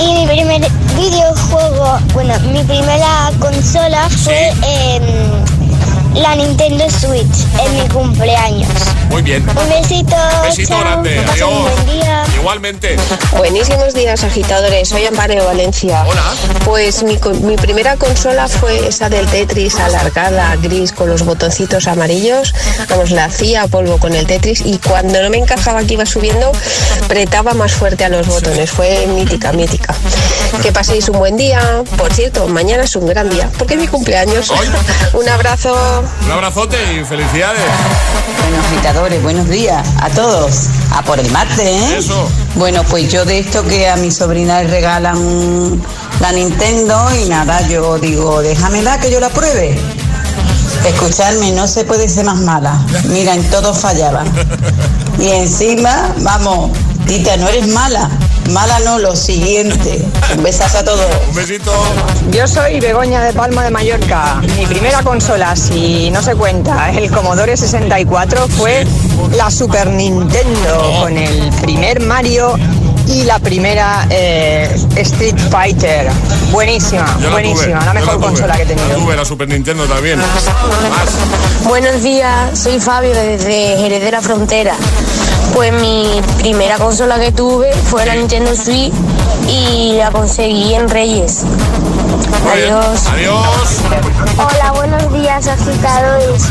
Y 0.00 0.14
mi 0.14 0.26
primer 0.26 0.66
videojuego, 0.96 1.98
bueno, 2.14 2.32
mi 2.50 2.64
primera 2.64 3.30
consola 3.40 4.08
fue 4.08 4.54
em, 4.62 5.59
la 6.14 6.34
Nintendo 6.34 6.88
Switch 6.90 7.46
en 7.64 7.74
mi 7.74 7.88
cumpleaños. 7.88 8.99
Muy 9.10 9.22
bien. 9.22 9.44
Un 9.48 9.68
besito. 9.68 10.16
Besito 10.44 10.68
chao, 10.68 10.80
grande. 10.80 11.18
un 11.18 11.28
Adiós. 11.28 11.50
buen 11.62 11.86
día. 11.86 12.22
Igualmente. 12.36 12.96
Buenísimos 13.36 13.92
días, 13.92 14.22
agitadores. 14.24 14.88
Soy 14.88 15.04
Amparo 15.04 15.34
de 15.34 15.40
Valencia. 15.40 16.04
Hola. 16.06 16.22
Pues 16.64 17.02
mi, 17.02 17.18
mi 17.42 17.56
primera 17.56 17.96
consola 17.96 18.48
fue 18.48 18.86
esa 18.88 19.08
del 19.08 19.26
Tetris 19.26 19.78
alargada, 19.78 20.56
gris, 20.56 20.92
con 20.92 21.08
los 21.08 21.24
botoncitos 21.24 21.86
amarillos. 21.88 22.54
Vamos, 22.88 23.10
la 23.10 23.24
hacía 23.26 23.66
polvo 23.66 23.98
con 23.98 24.14
el 24.14 24.26
Tetris 24.26 24.62
y 24.64 24.78
cuando 24.78 25.20
no 25.22 25.28
me 25.28 25.38
encajaba 25.38 25.82
que 25.84 25.94
iba 25.94 26.06
subiendo, 26.06 26.52
apretaba 27.04 27.52
más 27.54 27.72
fuerte 27.72 28.04
a 28.04 28.08
los 28.08 28.26
botones. 28.26 28.70
Fue 28.70 29.06
mítica, 29.08 29.52
mítica. 29.52 29.94
Que 30.62 30.72
paséis 30.72 31.08
un 31.08 31.18
buen 31.18 31.36
día. 31.36 31.82
Por 31.96 32.12
cierto, 32.12 32.46
mañana 32.48 32.84
es 32.84 32.94
un 32.96 33.06
gran 33.06 33.28
día, 33.28 33.50
porque 33.58 33.74
es 33.74 33.80
mi 33.80 33.88
cumpleaños. 33.88 34.50
un 35.12 35.28
abrazo. 35.28 35.74
Un 36.24 36.30
abrazote 36.30 36.76
y 36.94 37.04
felicidades. 37.04 37.60
Bueno, 38.42 38.62
agitadores, 38.66 38.99
buenos 39.00 39.48
días 39.48 39.88
a 40.02 40.10
todos. 40.10 40.68
A 40.92 41.02
por 41.02 41.18
el 41.18 41.30
martes, 41.30 41.58
¿eh? 41.58 41.96
Eso. 41.98 42.28
Bueno, 42.56 42.82
pues 42.84 43.10
yo 43.10 43.24
de 43.24 43.38
esto 43.38 43.64
que 43.66 43.88
a 43.88 43.96
mi 43.96 44.10
sobrina 44.10 44.62
le 44.62 44.68
regalan 44.68 45.80
la 46.20 46.32
Nintendo 46.32 47.08
y 47.14 47.28
nada, 47.28 47.66
yo 47.66 47.98
digo, 47.98 48.42
déjamela 48.42 49.00
que 49.00 49.10
yo 49.10 49.18
la 49.18 49.30
pruebe. 49.30 49.78
Escucharme, 50.86 51.52
no 51.52 51.66
se 51.66 51.84
puede 51.84 52.08
ser 52.08 52.26
más 52.26 52.40
mala. 52.40 52.78
Mira, 53.04 53.34
en 53.34 53.48
todo 53.50 53.72
fallaba. 53.72 54.24
Y 55.18 55.28
encima, 55.28 56.14
vamos, 56.18 56.70
Tita, 57.06 57.38
no 57.38 57.48
eres 57.48 57.68
mala. 57.68 58.10
Mala 58.50 58.80
no, 58.80 58.98
lo 58.98 59.14
siguiente. 59.14 60.04
Un 60.36 60.42
besazo 60.42 60.78
a 60.78 60.84
todos. 60.84 61.06
Un 61.28 61.34
besito. 61.36 61.72
Yo 62.32 62.48
soy 62.48 62.80
Begoña 62.80 63.22
de 63.22 63.32
Palma 63.32 63.62
de 63.62 63.70
Mallorca. 63.70 64.40
Mi 64.56 64.66
primera 64.66 65.02
consola, 65.02 65.54
si 65.54 66.10
no 66.10 66.20
se 66.20 66.34
cuenta, 66.34 66.90
el 66.90 67.10
Commodore 67.12 67.56
64 67.56 68.48
fue 68.48 68.84
la 69.36 69.50
Super 69.52 69.86
Nintendo 69.88 70.92
con 71.00 71.16
el 71.16 71.50
primer 71.62 72.00
Mario 72.00 72.58
y 73.10 73.24
la 73.24 73.38
primera 73.38 74.06
eh, 74.10 74.68
Street 74.96 75.36
Fighter. 75.50 76.10
Buenísima, 76.52 77.04
la 77.20 77.30
buenísima, 77.30 77.76
tuve, 77.78 77.86
la 77.86 77.92
mejor 77.94 78.14
tuve. 78.14 78.26
consola 78.26 78.56
que 78.56 78.62
he 78.62 78.66
La 78.66 78.74
tenido. 78.74 78.98
tuve, 78.98 79.16
la 79.16 79.24
Super 79.24 79.48
Nintendo 79.48 79.84
también. 79.84 80.18
Más. 80.18 80.26
Buenos 81.64 82.02
días, 82.02 82.58
soy 82.58 82.78
Fabio 82.80 83.14
desde 83.14 83.76
Jerez 83.78 84.02
de 84.02 84.10
la 84.12 84.20
Frontera. 84.20 84.74
Pues 85.54 85.72
mi 85.72 86.20
primera 86.38 86.76
consola 86.78 87.18
que 87.18 87.32
tuve 87.32 87.72
fue 87.72 88.06
la 88.06 88.14
Nintendo 88.14 88.54
Switch 88.54 88.92
y 89.48 89.94
la 89.96 90.10
conseguí 90.12 90.74
en 90.74 90.88
Reyes. 90.88 91.42
Adiós. 92.52 93.06
Adiós. 93.12 93.80
Hola, 94.38 94.72
buenos 94.72 95.12
días, 95.12 95.46
agitadores. 95.48 96.44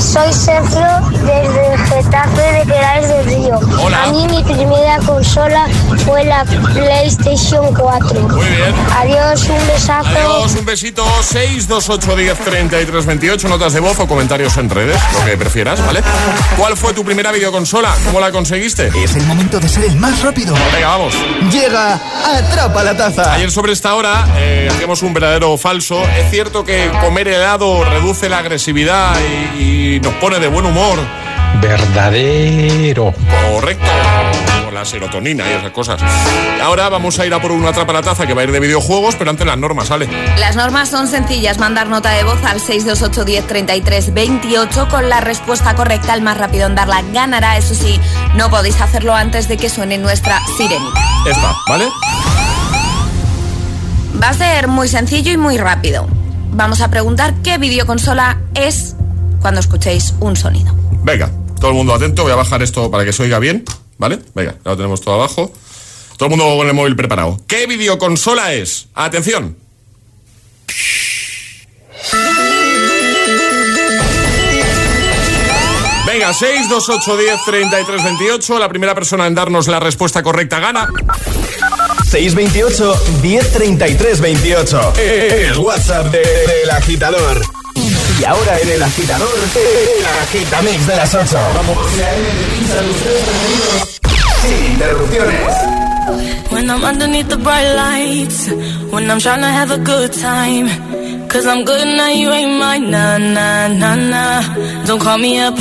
Soy 0.00 0.32
Sergio 0.32 0.86
desde 1.24 1.78
Getafe 1.88 2.52
de 2.52 2.62
Querales 2.66 3.08
del 3.08 3.24
Río. 3.26 3.60
Hola. 3.80 4.04
A 4.04 4.06
mí 4.08 4.26
mi 4.28 4.42
primera 4.42 4.98
consola 5.06 5.66
fue 6.04 6.24
la 6.24 6.44
PlayStation 6.44 7.74
4. 7.74 8.20
Muy 8.20 8.46
bien. 8.46 8.74
Adiós, 8.98 9.48
un 9.48 9.66
besazo. 9.66 10.08
Adiós, 10.08 10.54
un 10.58 10.64
besito. 10.64 11.04
628 11.22 12.16
10 12.16 12.38
33 12.38 13.06
28. 13.06 13.48
Notas 13.48 13.72
de 13.72 13.80
voz 13.80 13.98
o 14.00 14.06
comentarios 14.06 14.56
en 14.56 14.70
redes, 14.70 14.98
lo 15.18 15.24
que 15.24 15.36
prefieras, 15.36 15.84
¿vale? 15.84 16.02
¿Cuál 16.56 16.76
fue 16.76 16.92
tu 16.92 17.04
primera 17.04 17.32
videoconsola? 17.32 17.94
¿Cómo 18.04 18.20
la 18.20 18.32
conseguiste? 18.32 18.90
Es 19.02 19.14
el 19.16 19.26
momento 19.26 19.60
de 19.60 19.68
ser 19.68 19.84
el 19.84 19.96
más 19.96 20.22
rápido. 20.22 20.54
Venga, 20.72 20.88
vamos. 20.88 21.14
Llega 21.50 22.00
Atrapa 22.24 22.82
la 22.82 22.96
Taza. 22.96 23.32
Ayer 23.32 23.50
sobre 23.50 23.72
esta 23.72 23.94
hora 23.94 24.26
eh, 24.36 24.68
hacíamos 24.70 25.02
un 25.02 25.14
verdadero 25.14 25.52
o 25.52 25.58
falso. 25.58 26.02
Es 26.18 26.30
cierto 26.30 26.64
que 26.64 26.90
comer 27.00 27.28
helado 27.28 27.84
reduce 27.84 28.28
la 28.28 28.38
agresividad 28.38 29.14
y, 29.58 29.61
y 29.62 30.00
nos 30.00 30.14
pone 30.14 30.38
de 30.40 30.48
buen 30.48 30.66
humor. 30.66 30.98
Verdadero. 31.60 33.14
Correcto. 33.50 33.90
Con 34.64 34.74
la 34.74 34.84
serotonina 34.84 35.44
y 35.48 35.52
esas 35.52 35.70
cosas. 35.70 36.00
Ahora 36.62 36.88
vamos 36.88 37.18
a 37.18 37.26
ir 37.26 37.34
a 37.34 37.40
por 37.40 37.52
una 37.52 37.68
atrapa 37.68 37.92
la 37.92 38.02
taza 38.02 38.26
que 38.26 38.34
va 38.34 38.40
a 38.40 38.44
ir 38.44 38.52
de 38.52 38.58
videojuegos, 38.58 39.14
pero 39.16 39.30
antes 39.30 39.46
las 39.46 39.58
normas, 39.58 39.88
¿sale? 39.88 40.08
Las 40.38 40.56
normas 40.56 40.88
son 40.88 41.06
sencillas. 41.06 41.58
Mandar 41.58 41.86
nota 41.86 42.10
de 42.10 42.24
voz 42.24 42.42
al 42.44 42.60
628 42.60 43.24
10 43.24 43.46
33 43.46 44.14
28 44.14 44.88
con 44.88 45.08
la 45.08 45.20
respuesta 45.20 45.74
correcta. 45.74 46.14
El 46.14 46.22
más 46.22 46.36
rápido 46.38 46.66
en 46.66 46.74
darla 46.74 47.02
ganará. 47.12 47.56
Eso 47.56 47.74
sí, 47.74 48.00
no 48.34 48.50
podéis 48.50 48.80
hacerlo 48.80 49.14
antes 49.14 49.46
de 49.46 49.56
que 49.56 49.68
suene 49.68 49.98
nuestra 49.98 50.40
sirenita. 50.56 51.00
Esta, 51.28 51.54
¿vale? 51.68 51.84
Va 54.20 54.30
a 54.30 54.34
ser 54.34 54.68
muy 54.68 54.88
sencillo 54.88 55.30
y 55.32 55.36
muy 55.36 55.58
rápido. 55.58 56.06
Vamos 56.54 56.80
a 56.80 56.88
preguntar 56.88 57.34
qué 57.42 57.58
videoconsola 57.58 58.38
es 58.54 58.96
cuando 59.42 59.60
escuchéis 59.60 60.14
un 60.20 60.36
sonido. 60.36 60.74
Venga, 61.02 61.30
todo 61.60 61.70
el 61.70 61.76
mundo 61.76 61.92
atento. 61.94 62.22
Voy 62.22 62.32
a 62.32 62.36
bajar 62.36 62.62
esto 62.62 62.90
para 62.90 63.04
que 63.04 63.12
se 63.12 63.22
oiga 63.24 63.38
bien, 63.38 63.64
¿vale? 63.98 64.18
Venga, 64.34 64.52
ya 64.64 64.70
lo 64.70 64.76
tenemos 64.76 65.00
todo 65.00 65.16
abajo. 65.16 65.52
Todo 66.16 66.26
el 66.26 66.30
mundo 66.36 66.56
con 66.56 66.66
el 66.68 66.74
móvil 66.74 66.94
preparado. 66.96 67.38
¿Qué 67.48 67.66
videoconsola 67.66 68.52
es? 68.54 68.86
Atención. 68.94 69.56
Venga, 76.06 76.34
6, 76.34 76.68
2, 76.68 76.88
8, 76.88 77.16
10, 77.16 77.44
33, 77.44 78.04
28. 78.04 78.58
La 78.58 78.68
primera 78.68 78.94
persona 78.94 79.26
en 79.26 79.34
darnos 79.34 79.68
la 79.68 79.80
respuesta 79.80 80.22
correcta 80.22 80.58
gana. 80.60 80.88
628 82.10 82.94
1033 83.22 84.20
28. 84.20 84.92
El 84.98 85.58
WhatsApp 85.58 86.06
de- 86.08 86.18
del 86.18 86.70
agitador. 86.70 87.40
Ahora 88.26 88.58
en 88.60 88.68
el 88.68 88.82
agitador, 88.82 89.34
el 89.56 90.06
agitamix 90.22 90.86
de 90.86 90.96
las 90.96 91.14
8. 91.14 91.38
Vamos. 91.54 91.78
Sin 94.42 94.72
interrupciones. 94.72 95.82
When 96.50 96.70
I'm 96.70 96.84
underneath 96.84 97.28
the 97.28 97.36
bright 97.36 97.74
lights, 97.74 98.48
when 98.92 99.10
I'm 99.10 99.18
trying 99.18 99.40
to 99.40 99.48
have 99.48 99.70
a 99.72 99.78
good 99.78 100.12
time. 100.12 100.68
Cause 101.28 101.46
I'm 101.46 101.64
good 101.64 101.86
now, 101.96 102.08
you 102.08 102.30
ain't 102.30 102.58
mine. 102.60 102.90
Nah, 102.90 103.16
nah, 103.16 103.68
nah, 103.68 103.94
nah. 103.94 104.84
Don't 104.84 105.00
call 105.00 105.16
me 105.16 105.38
up 105.40 105.58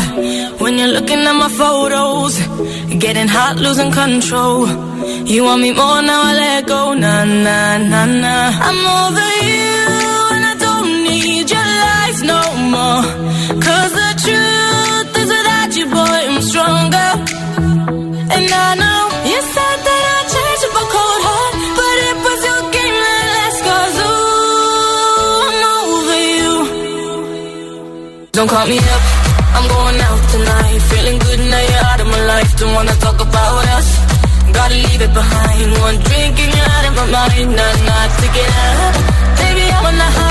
when 0.60 0.78
you're 0.78 0.90
looking 0.90 1.20
at 1.20 1.34
my 1.34 1.48
photos. 1.48 2.38
Getting 3.00 3.30
hot, 3.30 3.56
losing 3.56 3.92
control. 3.92 4.68
You 5.26 5.46
want 5.46 5.62
me 5.62 5.72
more 5.72 6.02
now, 6.02 6.24
I 6.24 6.34
let 6.34 6.68
go. 6.68 6.94
Nah, 6.94 7.24
nah, 7.24 7.78
nah, 7.78 8.06
nah. 8.06 8.52
I'm 8.68 9.08
over 9.08 9.48
you 9.48 9.71
more. 12.72 13.04
Cause 13.66 13.92
the 14.00 14.12
truth 14.24 15.12
is 15.22 15.30
without 15.36 15.72
you, 15.78 15.86
boy, 15.98 16.20
I'm 16.32 16.42
stronger. 16.52 17.10
And 18.36 18.48
I 18.66 18.70
know 18.82 19.02
you 19.32 19.40
said 19.56 19.78
that 19.88 20.04
I 20.16 20.20
changed 20.34 20.64
up 20.68 20.76
a 20.82 20.86
cold 20.96 21.22
heart, 21.28 21.54
but 21.80 21.96
it 22.08 22.18
was 22.26 22.40
your 22.50 22.62
game 22.76 22.98
that 23.06 23.26
last. 23.36 23.60
Cause 23.68 23.96
ooh, 24.08 25.48
I'm 25.48 25.60
over 25.76 26.22
you. 26.38 26.54
Don't 28.36 28.50
call 28.54 28.68
me 28.72 28.80
up, 28.96 29.04
I'm 29.58 29.66
going 29.76 29.98
out 30.08 30.22
tonight. 30.34 30.80
Feeling 30.92 31.18
good 31.26 31.42
now 31.52 31.64
you're 31.70 31.86
out 31.92 32.00
of 32.04 32.08
my 32.16 32.24
life. 32.34 32.52
Don't 32.60 32.74
wanna 32.78 32.96
talk 33.06 33.20
about 33.20 33.64
us. 33.78 33.88
Gotta 34.58 34.78
leave 34.86 35.02
it 35.08 35.14
behind. 35.22 35.68
One 35.88 35.98
drink 36.08 36.36
and 36.44 36.52
you're 36.56 36.72
out 36.76 36.86
of 36.90 36.94
my 37.00 37.08
mind. 37.20 37.50
Not, 37.60 37.76
not 37.92 38.10
to 38.22 38.28
get 38.38 38.50
out. 38.68 38.94
Baby, 39.40 39.64
I'm 39.76 39.86
on 39.92 39.98
the 40.04 40.10
high. 40.18 40.31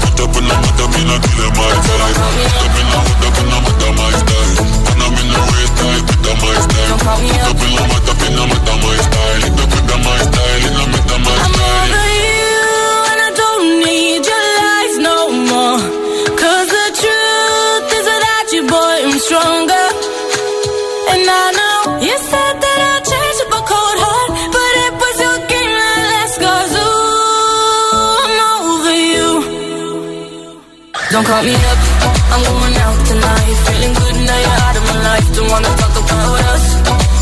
Up 0.19 0.35
I'm 0.35 0.59
hooked 0.63 0.81
my 0.81 1.71
up 3.51 3.67
up 3.81 3.95
my 3.95 4.11
style. 4.19 4.59
When 4.85 4.99
I'm 5.01 5.15
in 5.15 5.27
the 5.31 5.41
I 5.41 6.03
put 6.07 6.19
my 6.41 6.51
style. 6.61 6.91
Up 6.91 6.99
my 6.99 7.31
style. 8.75 9.47
Up 9.51 10.01
my 10.01 10.01
style 10.01 10.01
my 10.03 10.17
style. 10.25 10.67
I'm 11.41 11.55
over 11.55 12.07
you 12.11 12.59
and 13.11 13.19
I 13.21 13.31
don't 13.35 13.67
need 13.85 14.20
Don't 31.21 31.29
call 31.37 31.43
me 31.43 31.53
up, 31.53 31.79
I'm 32.33 32.41
going 32.49 32.75
out 32.81 32.97
tonight. 33.05 33.53
Feeling 33.69 33.93
good 33.93 34.15
now 34.25 34.39
you're 34.41 34.61
out 34.65 34.75
of 34.75 34.83
my 34.89 34.97
life. 35.05 35.27
Don't 35.37 35.49
wanna 35.53 35.71
talk 35.77 35.95
about 36.01 36.39
us. 36.49 36.65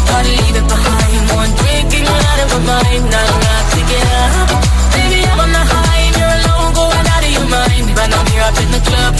Gotta 0.07 0.31
leave 0.39 0.55
it 0.55 0.67
behind. 0.71 1.21
One 1.35 1.51
drink 1.59 1.91
and 1.99 2.05
you're 2.07 2.23
out 2.31 2.39
of 2.39 2.47
my 2.55 2.61
mind. 2.79 3.03
Not 3.11 3.27
enough 3.27 3.67
to 3.75 3.81
get 3.91 4.07
up. 4.23 4.47
Baby, 4.95 5.19
I'm 5.27 5.39
on 5.43 5.51
the 5.51 5.63
high 5.67 5.99
and 6.07 6.15
you're 6.15 6.35
alone, 6.39 6.71
going 6.79 7.07
out 7.11 7.23
of 7.27 7.31
your 7.35 7.47
mind. 7.51 7.87
But 7.91 8.09
I'm 8.15 8.27
here 8.31 8.45
up 8.47 8.57
in 8.63 8.69
the 8.71 8.81
club, 8.87 9.13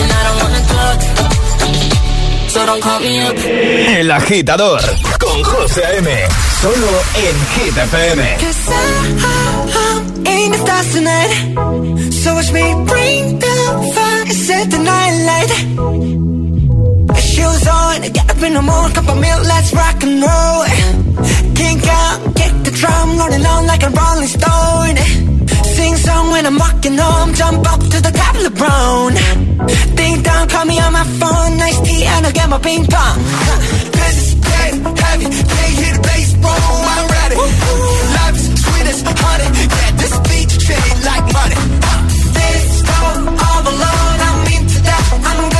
and 0.00 0.08
I 0.12 0.20
don't 0.26 0.38
wanna 0.44 0.62
talk. 0.76 0.98
So 2.52 2.58
don't 2.68 2.82
call 2.82 3.00
me 3.00 3.24
up. 3.24 3.36
El 3.40 4.10
agitador 4.10 4.84
con 5.16 5.42
José 5.44 5.82
A.M. 5.86 6.28
Solo 6.60 6.92
en 7.16 7.36
Hit 7.56 7.76
FM. 7.88 8.36
Cause 10.24 10.36
I'm 10.42 10.50
the 10.52 10.58
stars 10.64 10.88
tonight. 10.94 11.32
So 12.12 12.34
watch 12.34 12.52
me 12.52 12.64
bring 12.90 13.38
the 13.38 13.56
fire, 13.94 14.26
set 14.46 14.70
the 14.70 14.78
night 14.78 15.14
light. 15.30 15.50
Shoes 17.20 17.66
on, 17.66 18.00
get 18.12 18.30
up 18.30 18.42
in 18.42 18.54
the 18.54 18.62
morning, 18.62 18.94
cup 18.94 19.08
of 19.08 19.18
milk, 19.20 19.42
let's 19.52 19.72
rock 19.72 20.02
and 20.02 20.22
roll. 20.22 20.64
Kink 21.54 21.86
out, 21.86 22.18
kick 22.36 22.54
the 22.64 22.72
drum, 22.80 23.18
rolling 23.18 23.46
on 23.46 23.66
like 23.66 23.82
a 23.82 23.90
rolling 23.90 24.28
stone. 24.28 24.96
Sing 25.76 25.96
song 25.96 26.30
when 26.32 26.46
I'm 26.46 26.58
walking 26.58 26.96
home, 26.98 27.34
jump 27.34 27.66
up 27.72 27.80
to 27.80 27.98
the 28.06 28.12
top 28.20 28.34
of 28.36 28.42
the 28.42 28.54
brown. 28.60 29.14
Ding 29.96 30.22
dong, 30.22 30.48
call 30.48 30.64
me 30.64 30.78
on 30.80 30.92
my 30.92 31.04
phone, 31.20 31.56
nice 31.58 31.80
tea, 31.80 32.04
and 32.04 32.26
I'll 32.26 32.32
get 32.32 32.48
my 32.48 32.58
ping 32.58 32.84
pong. 32.86 33.18
This 33.98 34.16
is 34.22 34.34
dead 34.34 34.72
heavy, 35.10 35.26
can't 35.26 35.74
hear 35.80 35.92
the 35.96 36.02
bass 36.02 36.32
bro, 36.42 36.50
I'm 36.50 37.06
ready. 37.16 37.36
Life 38.16 38.36
is 38.36 38.46
sweet 38.62 38.86
as 38.92 39.00
honey, 39.02 39.48
yeah, 39.76 39.89
this 40.70 40.84
beat 40.84 40.94
chain 40.94 41.04
like 41.04 41.26
money. 41.32 41.60
This 42.36 42.82
go 42.82 42.98
all 43.46 43.62
alone, 43.62 44.18
I'm 44.28 44.38
into 44.54 44.78
that, 44.88 45.04
I'm 45.28 45.40
good 45.50 45.58
to 45.58 45.58
go, 45.58 45.58
I'm 45.58 45.59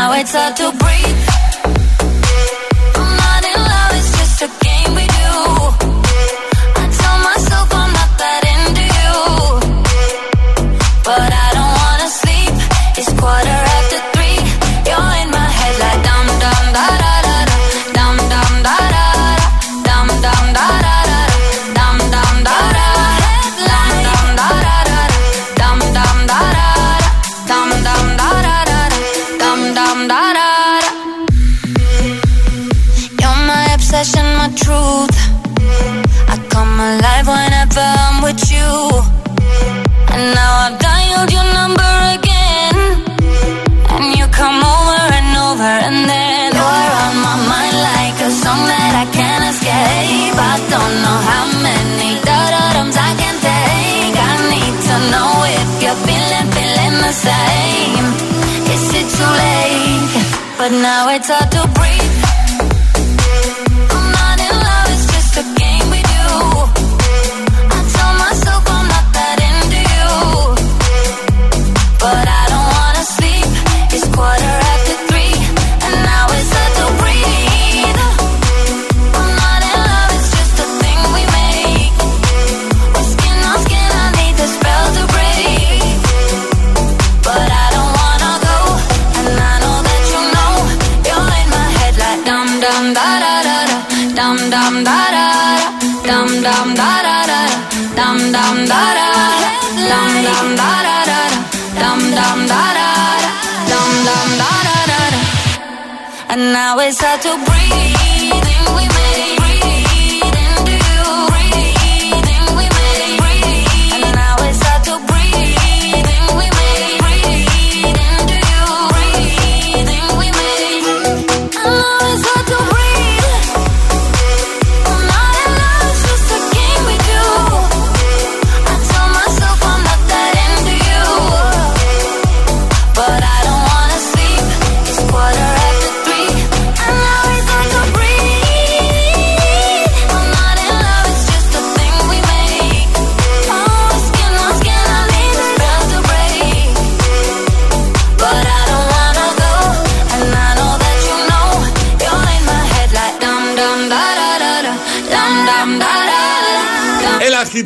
now 0.00 0.14
it's 0.14 0.32
hard 0.32 0.56
to 0.56 0.72
breathe. 0.78 1.29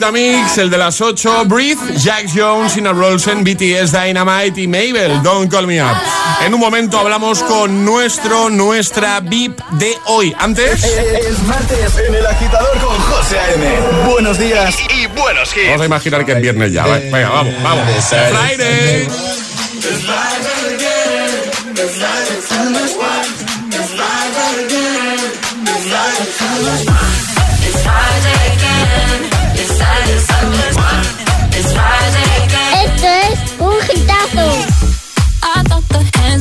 Vitamix, 0.05 0.59
el 0.59 0.69
de 0.69 0.77
las 0.77 1.01
8, 1.01 1.47
Breathe, 1.47 1.97
Jack 1.97 2.27
Jones, 2.35 2.77
Ina 2.77 2.93
Rolsen, 2.93 3.43
BTS, 3.43 3.91
Dynamite 3.91 4.61
y 4.61 4.69
Mabel, 4.69 5.23
Don't 5.23 5.51
Call 5.51 5.67
Me 5.67 5.83
Up. 5.83 5.97
En 6.45 6.53
un 6.53 6.61
momento 6.61 6.99
hablamos 6.99 7.43
con 7.43 7.87
nuestro, 7.87 8.51
nuestra 8.51 9.21
VIP 9.21 9.59
de 9.71 9.97
hoy. 10.05 10.35
Antes... 10.39 10.85
Es, 10.85 11.27
es 11.27 11.43
martes 11.45 11.99
en 12.07 12.15
El 12.15 12.27
Agitador 12.27 12.79
con 12.81 12.99
José 12.99 13.39
A.M. 13.39 14.07
Buenos 14.07 14.39
días 14.39 14.77
y, 14.91 15.05
y 15.05 15.07
buenos 15.07 15.57
hits. 15.57 15.69
Vamos 15.69 15.81
a 15.81 15.87
imaginar 15.87 16.27
que 16.27 16.33
es 16.33 16.43
viernes 16.43 16.71
ya. 16.71 16.85
Venga, 16.85 17.31
vamos, 17.31 17.55
vamos. 17.63 17.85
Friday. 18.05 19.09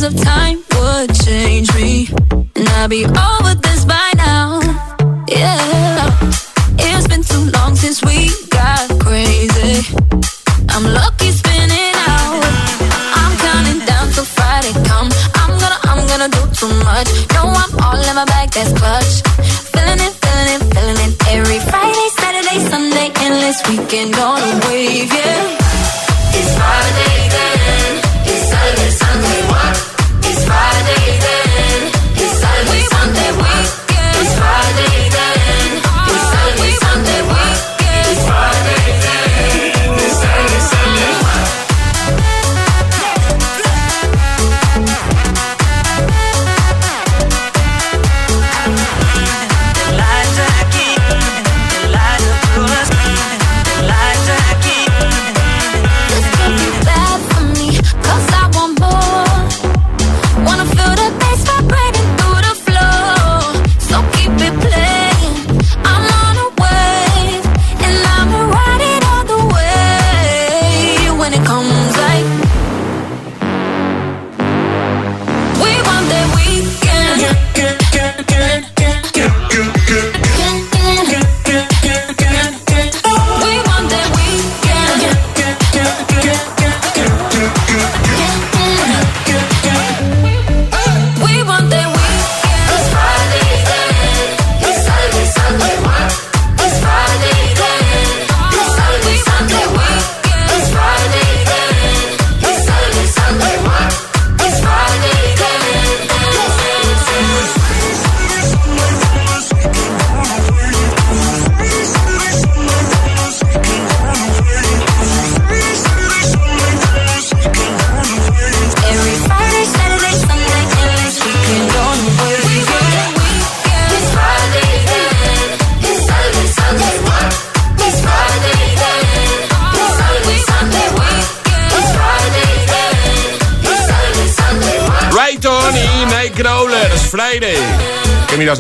of 0.04 0.16
time 0.22 0.62
would 0.76 1.16
change 1.16 1.74
me, 1.76 2.10
and 2.56 2.70
I'd 2.70 2.90
be 2.90 3.06
over 3.06 3.56
this 3.56 3.86
by 3.86 4.12
now. 4.18 4.60
Yeah. 5.30 5.63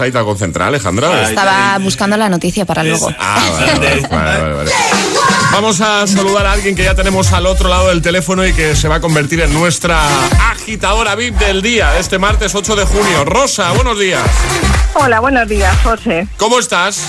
Ahí 0.03 0.11
tan 0.11 0.25
concentrada, 0.25 0.69
Alejandra? 0.69 1.29
Estaba 1.29 1.77
buscando 1.79 2.17
la 2.17 2.29
noticia 2.29 2.65
para 2.65 2.83
luego. 2.83 3.09
Ah, 3.17 3.41
vale, 3.51 3.73
vale, 3.73 4.07
vale, 4.09 4.41
vale, 4.41 4.53
vale. 4.53 4.71
Vamos 5.51 5.81
a 5.81 6.07
saludar 6.07 6.47
a 6.47 6.51
alguien 6.53 6.75
que 6.75 6.83
ya 6.83 6.95
tenemos 6.95 7.31
al 7.31 7.45
otro 7.45 7.69
lado 7.69 7.89
del 7.89 8.01
teléfono 8.01 8.45
y 8.45 8.53
que 8.53 8.75
se 8.75 8.87
va 8.87 8.95
a 8.95 9.01
convertir 9.01 9.39
en 9.41 9.53
nuestra 9.53 10.01
agitadora 10.51 11.13
VIP 11.15 11.37
del 11.37 11.61
día, 11.61 11.97
este 11.99 12.17
martes 12.17 12.55
8 12.55 12.75
de 12.75 12.85
junio. 12.85 13.23
Rosa, 13.23 13.71
buenos 13.73 13.99
días. 13.99 14.23
Hola, 14.95 15.19
buenos 15.19 15.47
días, 15.47 15.75
José. 15.83 16.27
¿Cómo 16.37 16.57
estás? 16.57 17.05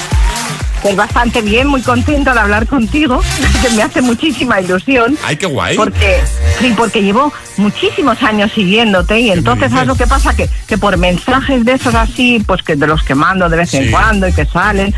Pues 0.82 0.94
bastante 0.94 1.40
bien, 1.40 1.66
muy 1.68 1.80
contenta 1.80 2.34
de 2.34 2.40
hablar 2.40 2.66
contigo, 2.66 3.22
que 3.62 3.70
me 3.70 3.82
hace 3.82 4.02
muchísima 4.02 4.60
ilusión. 4.60 5.16
Ay, 5.24 5.36
qué 5.36 5.46
guay. 5.46 5.76
Porque, 5.76 6.22
sí, 6.60 6.74
porque 6.76 7.02
llevo 7.02 7.32
muchísimos 7.56 8.22
años 8.22 8.52
siguiéndote 8.52 9.20
y 9.20 9.30
entonces, 9.30 9.70
¿sabes 9.70 9.86
lo 9.86 9.94
que 9.94 10.06
pasa? 10.06 10.34
Que, 10.34 10.48
que 10.66 10.78
por 10.78 10.96
mensajes 10.96 11.64
de 11.64 11.72
esos 11.72 11.94
así, 11.94 12.42
pues 12.46 12.62
que 12.62 12.76
de 12.76 12.86
los 12.86 13.02
que 13.02 13.14
mando 13.14 13.48
de 13.48 13.56
vez 13.56 13.74
en 13.74 13.90
cuando 13.90 14.28
y 14.28 14.32
que 14.32 14.44
salen, 14.46 14.94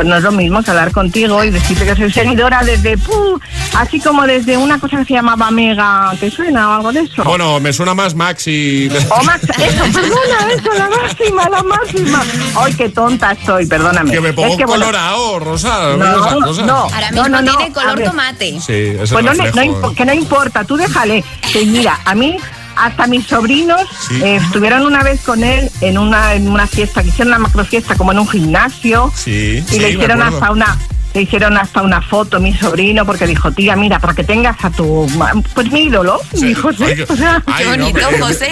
pues 0.00 0.08
no 0.08 0.16
es 0.16 0.22
lo 0.22 0.32
mismo 0.32 0.62
que 0.62 0.70
hablar 0.70 0.92
contigo 0.92 1.44
y 1.44 1.50
decirte 1.50 1.84
que 1.84 1.94
soy 1.94 2.10
seguidora 2.10 2.62
desde, 2.64 2.96
¡puh! 2.96 3.38
así 3.74 4.00
como 4.00 4.26
desde 4.26 4.56
una 4.56 4.80
cosa 4.80 4.96
que 4.96 5.04
se 5.04 5.12
llamaba 5.12 5.50
Mega, 5.50 6.14
¿te 6.18 6.30
suena 6.30 6.70
o 6.70 6.72
algo 6.76 6.90
de 6.90 7.00
eso? 7.00 7.22
Bueno, 7.22 7.60
me 7.60 7.70
suena 7.70 7.92
más 7.92 8.14
Maxi. 8.14 8.88
O 9.10 9.22
Max, 9.24 9.42
eso, 9.58 9.84
perdona, 9.92 10.54
eso, 10.54 10.72
la 10.72 10.88
máxima, 10.88 11.48
la 11.50 11.62
máxima. 11.62 12.22
Ay, 12.56 12.72
qué 12.72 12.88
tonta 12.88 13.32
estoy, 13.32 13.66
perdóname. 13.66 14.10
Que 14.10 14.22
me 14.22 14.32
pongo 14.32 14.48
Es 14.48 14.56
que, 14.56 14.64
bueno, 14.64 14.86
colorado, 14.86 15.38
Rosa. 15.38 15.94
No, 15.98 16.16
no. 16.64 16.74
Ahora 16.76 17.10
mismo 17.10 17.28
no, 17.28 17.42
no, 17.42 17.56
tiene 17.58 17.72
color 17.74 18.02
tomate. 18.02 18.58
Sí, 18.58 18.96
ese 19.02 19.12
Pues 19.12 19.22
no, 19.22 19.34
no 19.34 19.94
que 19.94 20.04
no 20.06 20.14
importa, 20.14 20.64
tú 20.64 20.78
déjale. 20.78 21.22
Que 21.52 21.66
mira, 21.66 22.00
a 22.06 22.14
mí, 22.14 22.38
hasta 22.80 23.06
mis 23.06 23.26
sobrinos 23.26 23.80
Sí. 24.08 24.22
eh, 24.22 24.36
estuvieron 24.36 24.84
una 24.86 25.02
vez 25.02 25.20
con 25.22 25.44
él 25.44 25.70
en 25.80 25.98
una, 25.98 26.34
en 26.34 26.48
una 26.48 26.66
fiesta, 26.66 27.02
que 27.02 27.08
hicieron 27.08 27.28
una 27.28 27.38
macrofiesta 27.38 27.94
como 27.96 28.12
en 28.12 28.18
un 28.18 28.28
gimnasio. 28.28 29.12
Sí, 29.14 29.62
Y 29.66 29.70
sí, 29.70 29.78
le 29.80 29.90
hicieron 29.90 30.22
hasta 30.22 30.50
una 30.50 30.76
le 31.14 31.22
hicieron 31.22 31.56
hasta 31.56 31.82
una 31.82 32.00
foto 32.02 32.38
mi 32.40 32.54
sobrino 32.54 33.04
porque 33.04 33.26
dijo 33.26 33.50
tía 33.52 33.74
mira 33.76 33.98
para 33.98 34.14
que 34.14 34.24
tengas 34.24 34.56
a 34.64 34.70
tu 34.70 35.08
ma- 35.16 35.32
pues 35.54 35.70
mi 35.72 35.84
ídolo 35.84 36.20
Sí. 36.34 36.44
mi 36.46 36.54
José 36.54 36.84
Ay, 36.84 37.00
o 37.08 37.16
sea, 37.16 37.42
ay, 37.46 37.78
no, 37.78 37.90
pero- 37.92 38.08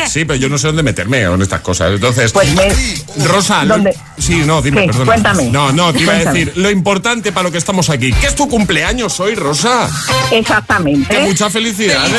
Sí, 0.08 0.24
pero 0.24 0.34
yo 0.36 0.48
no 0.48 0.58
sé 0.58 0.68
dónde 0.68 0.82
meterme 0.82 1.24
con 1.26 1.40
estas 1.42 1.60
cosas. 1.60 1.92
Entonces, 1.92 2.32
Pues 2.32 2.48
me- 2.54 3.24
Rosa, 3.26 3.64
¿Dónde? 3.64 3.96
sí, 4.18 4.42
no, 4.44 4.60
dime, 4.62 4.82
Sí, 4.82 4.86
perdona. 4.88 5.04
cuéntame. 5.06 5.44
No, 5.50 5.72
no, 5.72 5.92
te 5.92 6.02
iba 6.02 6.12
a 6.14 6.16
decir, 6.24 6.52
lo 6.56 6.70
importante 6.70 7.32
para 7.32 7.44
lo 7.44 7.52
que 7.52 7.58
estamos 7.58 7.90
aquí, 7.90 8.12
que 8.12 8.26
es 8.26 8.34
tu 8.34 8.48
cumpleaños 8.48 9.18
hoy, 9.20 9.34
Rosa. 9.34 9.88
exactamente 10.30 11.14
Que 11.16 11.22
muchas 11.24 11.52
felicidades. 11.52 12.12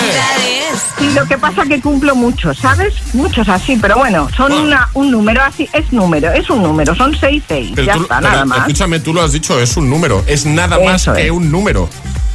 Sí, 0.98 1.10
lo 1.14 1.26
que 1.26 1.38
pasa 1.38 1.64
que 1.66 1.82
cumplo 1.82 2.16
muchos, 2.16 2.58
¿sabes? 2.58 2.94
Muchos 3.14 3.48
así, 3.50 3.78
pero 3.82 3.98
bueno, 3.98 4.28
son 4.36 4.52
una, 4.52 4.88
un 4.94 5.10
número 5.12 5.42
así, 5.42 5.68
es 5.74 5.92
número, 5.92 6.32
es 6.32 6.50
un 6.50 6.62
número, 6.62 6.94
son 6.96 7.16
seis, 7.20 7.42
seis, 7.48 7.72
Pero 7.74 7.88
ya 7.88 7.94
tú- 7.94 8.02
está, 8.04 8.20
pero 8.20 8.30
nada 8.32 8.46
más. 8.46 8.60
escúchame, 8.60 9.00
tú 9.00 9.14
lo 9.14 9.22
has 9.24 9.32
dicho, 9.32 9.60
es 9.60 9.76
un 9.78 9.90
número, 9.90 10.24
es 10.30 10.46
nada 10.46 10.80
más 10.80 11.06
que 11.16 11.32
un 11.32 11.52
número. 11.52 11.90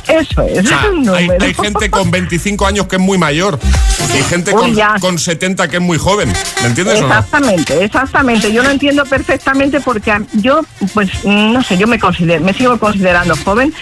Eso 0.07 0.43
es, 0.43 0.59
O 0.67 0.69
sea, 0.69 0.83
es 0.83 0.89
un 0.91 1.09
hay, 1.15 1.27
número. 1.29 1.45
hay 1.47 1.55
gente 1.55 1.91
con 1.91 2.11
25 2.11 2.67
años 2.67 2.87
que 2.89 2.97
es 2.97 3.01
muy 3.03 3.17
mayor 3.17 3.59
y 4.15 4.23
gente 4.25 4.53
Uy, 4.53 4.61
con, 4.61 4.75
ya. 4.75 4.97
con 5.01 5.19
70 5.19 5.67
que 5.69 5.77
es 5.77 5.83
muy 5.83 5.97
joven. 5.97 6.31
¿Me 6.61 6.69
entiendes 6.69 6.99
o 7.01 7.07
no? 7.07 7.07
Exactamente, 7.09 7.83
exactamente. 7.85 8.53
Yo 8.53 8.63
lo 8.63 8.69
entiendo 8.71 9.05
perfectamente 9.07 9.81
porque 9.81 10.13
yo, 10.35 10.61
pues, 10.93 11.09
no 11.25 11.63
sé, 11.63 11.79
yo 11.79 11.87
me 11.87 11.99
considero, 11.99 12.45
me 12.45 12.53
sigo 12.53 12.79
considerando 12.79 13.35
joven. 13.47 13.73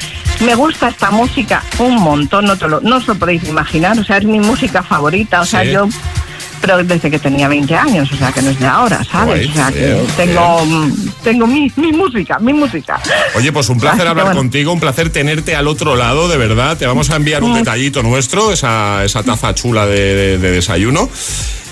Me 0.41 0.55
gusta 0.55 0.89
esta 0.89 1.11
música 1.11 1.63
un 1.81 1.97
montón, 1.97 2.45
no, 2.45 2.57
te 2.57 2.69
lo, 2.69 2.81
no 2.81 2.97
os 2.99 3.07
lo 3.09 3.17
podéis 3.17 3.43
imaginar. 3.49 3.99
O 3.99 4.05
sea, 4.05 4.19
es 4.19 4.25
mi 4.25 4.39
música 4.39 4.85
favorita. 4.85 5.41
O 5.41 5.45
sea, 5.45 5.65
Sí. 5.65 5.73
yo, 5.73 5.89
pero 6.63 6.83
desde 6.83 7.11
que 7.11 7.19
tenía 7.19 7.49
20 7.49 7.75
años, 7.77 8.11
o 8.11 8.17
sea, 8.17 8.33
que 8.33 8.41
no 8.41 8.49
es 8.51 8.59
de 8.59 8.67
ahora, 8.67 9.05
¿sabes? 9.05 9.47
Guay, 9.47 9.51
o 9.51 9.53
sea, 9.53 9.71
que 9.73 9.85
bien, 9.95 10.07
tengo, 10.17 10.65
mm, 10.65 10.93
tengo 11.23 11.47
mi, 11.47 11.71
mi 11.77 11.93
música, 11.93 12.39
mi 12.39 12.55
música. 12.55 12.99
Oye, 13.35 13.53
pues 13.53 13.69
un 13.69 13.79
placer 13.79 14.01
Así 14.03 14.09
hablar 14.11 14.27
bueno. 14.27 14.41
contigo, 14.41 14.73
un 14.73 14.81
placer 14.81 15.11
tenerte 15.11 15.55
al 15.55 15.69
otro 15.69 15.97
lado, 15.97 16.29
de 16.29 16.39
verdad. 16.39 16.79
Te 16.79 16.87
vamos 16.87 17.11
a 17.11 17.17
enviar 17.17 17.43
un 17.43 17.51
Mm. 17.53 17.57
detallito 17.57 18.03
nuestro, 18.03 18.53
esa, 18.53 19.05
esa 19.05 19.23
taza 19.23 19.55
chula 19.55 19.85
de, 19.87 20.15
de- 20.15 20.39
de 20.39 20.51
desayuno. 20.53 21.11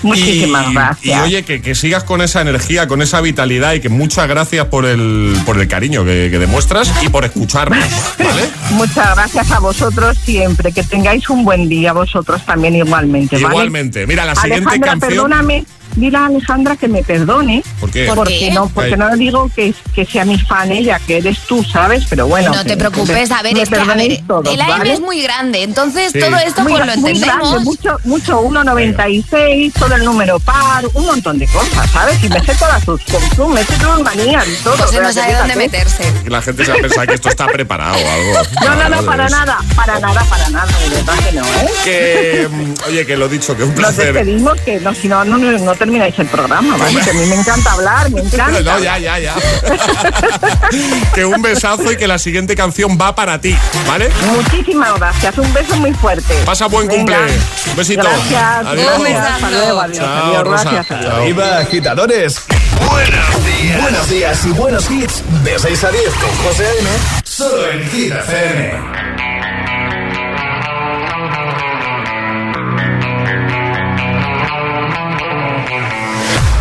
Muchísimas 0.03 0.69
y, 0.69 0.73
gracias. 0.73 1.19
Y 1.19 1.21
oye, 1.21 1.43
que, 1.43 1.61
que 1.61 1.75
sigas 1.75 2.03
con 2.03 2.21
esa 2.21 2.41
energía, 2.41 2.87
con 2.87 3.01
esa 3.01 3.21
vitalidad 3.21 3.73
y 3.73 3.79
que 3.79 3.89
muchas 3.89 4.27
gracias 4.27 4.65
por 4.67 4.85
el, 4.85 5.35
por 5.45 5.59
el 5.59 5.67
cariño 5.67 6.03
que, 6.03 6.29
que 6.31 6.39
demuestras 6.39 6.91
y 7.01 7.09
por 7.09 7.25
escucharnos, 7.25 7.79
¿vale? 8.17 8.49
Muchas 8.71 9.15
gracias 9.15 9.51
a 9.51 9.59
vosotros 9.59 10.17
siempre. 10.23 10.71
Que 10.71 10.83
tengáis 10.83 11.29
un 11.29 11.43
buen 11.43 11.67
día 11.67 11.93
vosotros 11.93 12.45
también 12.45 12.75
igualmente. 12.75 13.35
¿vale? 13.35 13.47
Igualmente. 13.47 14.07
Mira, 14.07 14.25
la 14.25 14.35
siguiente 14.35 14.69
Alejandra, 14.69 14.91
canción... 14.91 15.09
perdóname. 15.09 15.65
Dile 15.95 16.17
a 16.17 16.25
Alejandra 16.27 16.75
que 16.77 16.87
me 16.87 17.03
perdone. 17.03 17.63
¿Por 17.79 17.91
qué? 17.91 18.09
Porque 18.13 18.39
qué? 18.39 18.51
no, 18.51 18.67
porque 18.69 18.91
Ay. 18.93 18.97
no 18.99 19.15
digo 19.17 19.49
que, 19.55 19.73
que 19.93 20.05
sea 20.05 20.25
mi 20.25 20.37
fan 20.39 20.71
ella, 20.71 20.99
que 21.05 21.17
eres 21.17 21.39
tú, 21.47 21.63
¿sabes? 21.63 22.05
Pero 22.09 22.27
bueno. 22.27 22.51
no 22.53 22.63
te 22.65 22.77
preocupes, 22.77 23.31
a 23.31 23.41
ver, 23.41 23.53
me 23.55 23.61
es 23.63 23.69
que 23.69 23.75
a 23.75 23.83
ver, 23.83 24.21
todos, 24.27 24.53
el 24.53 24.61
AM 24.61 24.69
¿vale? 24.69 24.93
es 24.93 24.99
muy 25.01 25.21
grande, 25.21 25.63
entonces 25.63 26.11
Sí. 26.11 26.19
todo 26.19 26.35
esto 26.37 26.61
Muy 26.63 26.71
pues 26.73 26.85
lo 26.85 26.97
muy 26.97 27.11
entendemos. 27.11 27.49
grande, 27.51 27.63
mucho, 27.65 27.97
mucho 28.05 28.41
1.96, 28.41 29.73
todo 29.73 29.95
el 29.95 30.03
número 30.05 30.39
par, 30.39 30.85
un 30.93 31.05
montón 31.05 31.37
de 31.39 31.47
cosas, 31.47 31.89
¿sabes? 31.91 32.23
Y 32.23 32.29
me 32.29 32.39
sé 32.43 32.55
todas 32.55 32.83
sus 32.83 33.01
sus- 33.01 33.47
me 33.49 33.63
sé 33.63 33.75
todas 33.77 34.01
manías 34.01 34.47
y 34.47 34.63
todo. 34.63 34.77
José 34.77 35.01
no 35.01 35.11
sabe 35.11 35.33
dónde 35.35 35.55
meterse. 35.55 36.03
Que 36.23 36.29
La 36.29 36.41
gente 36.41 36.65
se 36.65 36.71
va 36.71 36.77
a 36.77 36.81
pensar 36.81 37.07
que 37.07 37.13
esto 37.15 37.29
está 37.29 37.47
preparado 37.47 37.95
o 37.95 38.09
algo. 38.11 38.33
No, 38.65 38.75
no, 38.75 38.89
no, 38.89 39.03
para 39.05 39.29
nada, 39.29 39.57
para 39.75 39.99
nada, 39.99 40.23
para 40.25 40.49
nada, 40.49 40.71
de 40.79 40.89
verdad 40.95 41.13
que 41.25 41.31
no, 41.33 41.45
¿eh? 41.45 41.69
Que, 41.83 42.47
mm, 42.49 42.73
oye, 42.87 43.05
que 43.05 43.17
lo 43.17 43.27
dicho, 43.27 43.55
que 43.55 43.63
un 43.63 43.69
Nos 43.69 43.79
placer. 43.79 44.13
despedimos, 44.13 44.59
que 44.61 44.79
no, 44.79 44.93
si 44.93 45.07
no, 45.07 45.23
no, 45.25 45.37
no 45.37 45.75
termináis 45.81 46.13
el 46.19 46.27
programa, 46.27 46.77
¿vale? 46.77 47.01
Que 47.01 47.09
a 47.09 47.13
mí 47.13 47.25
me 47.25 47.33
encanta 47.33 47.71
hablar, 47.71 48.11
me 48.11 48.21
encanta. 48.21 48.61
No, 48.61 48.79
ya, 48.79 48.99
ya, 48.99 49.17
ya. 49.17 49.33
que 51.15 51.25
un 51.25 51.41
besazo 51.41 51.91
y 51.91 51.97
que 51.97 52.07
la 52.07 52.19
siguiente 52.19 52.55
canción 52.55 52.99
va 53.01 53.15
para 53.15 53.41
ti, 53.41 53.57
¿vale? 53.87 54.11
Muchísimas 54.27 54.93
gracias, 54.99 55.35
un 55.39 55.51
beso 55.51 55.75
muy 55.77 55.91
fuerte. 55.93 56.35
Pasa 56.45 56.67
buen 56.67 56.87
Venga. 56.87 57.17
cumple. 57.17 57.33
Un 57.71 57.75
besito. 57.75 58.03
Gracias, 58.03 58.65
Adiós. 58.67 58.99
gracias, 58.99 59.51
luego, 59.51 59.81
adiós, 59.81 59.97
Chao, 59.97 60.27
adiós, 60.27 60.43
Rosa. 60.43 60.63
gracias. 60.71 60.91
adiós. 60.91 61.11
Chao. 61.11 61.21
Arriba, 61.21 61.57
agitadores. 61.57 62.41
Buenos 62.87 63.45
días. 63.45 63.81
Buenos 63.81 64.09
días 64.09 64.45
y 64.45 64.49
buenos 64.49 64.91
hits. 64.91 65.23
De 65.43 65.57
6 65.57 65.83
a 65.83 65.89
10 65.91 66.03
con 66.13 66.29
José 66.45 66.65
A.M. 66.67 66.89
Solo 67.23 67.71
en 67.71 67.89
Hit 67.89 68.13
FM. 68.13 69.30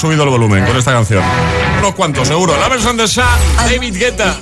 subido 0.00 0.24
el 0.24 0.30
volumen 0.30 0.64
con 0.64 0.76
esta 0.78 0.92
canción. 0.92 1.22
Unos 1.78 1.94
cuantos, 1.94 2.26
seguro. 2.26 2.56
La 2.58 2.70
versión 2.70 2.96
de 2.96 3.06
Sam, 3.06 3.38
David 3.56 3.96
Guetta. 3.98 4.39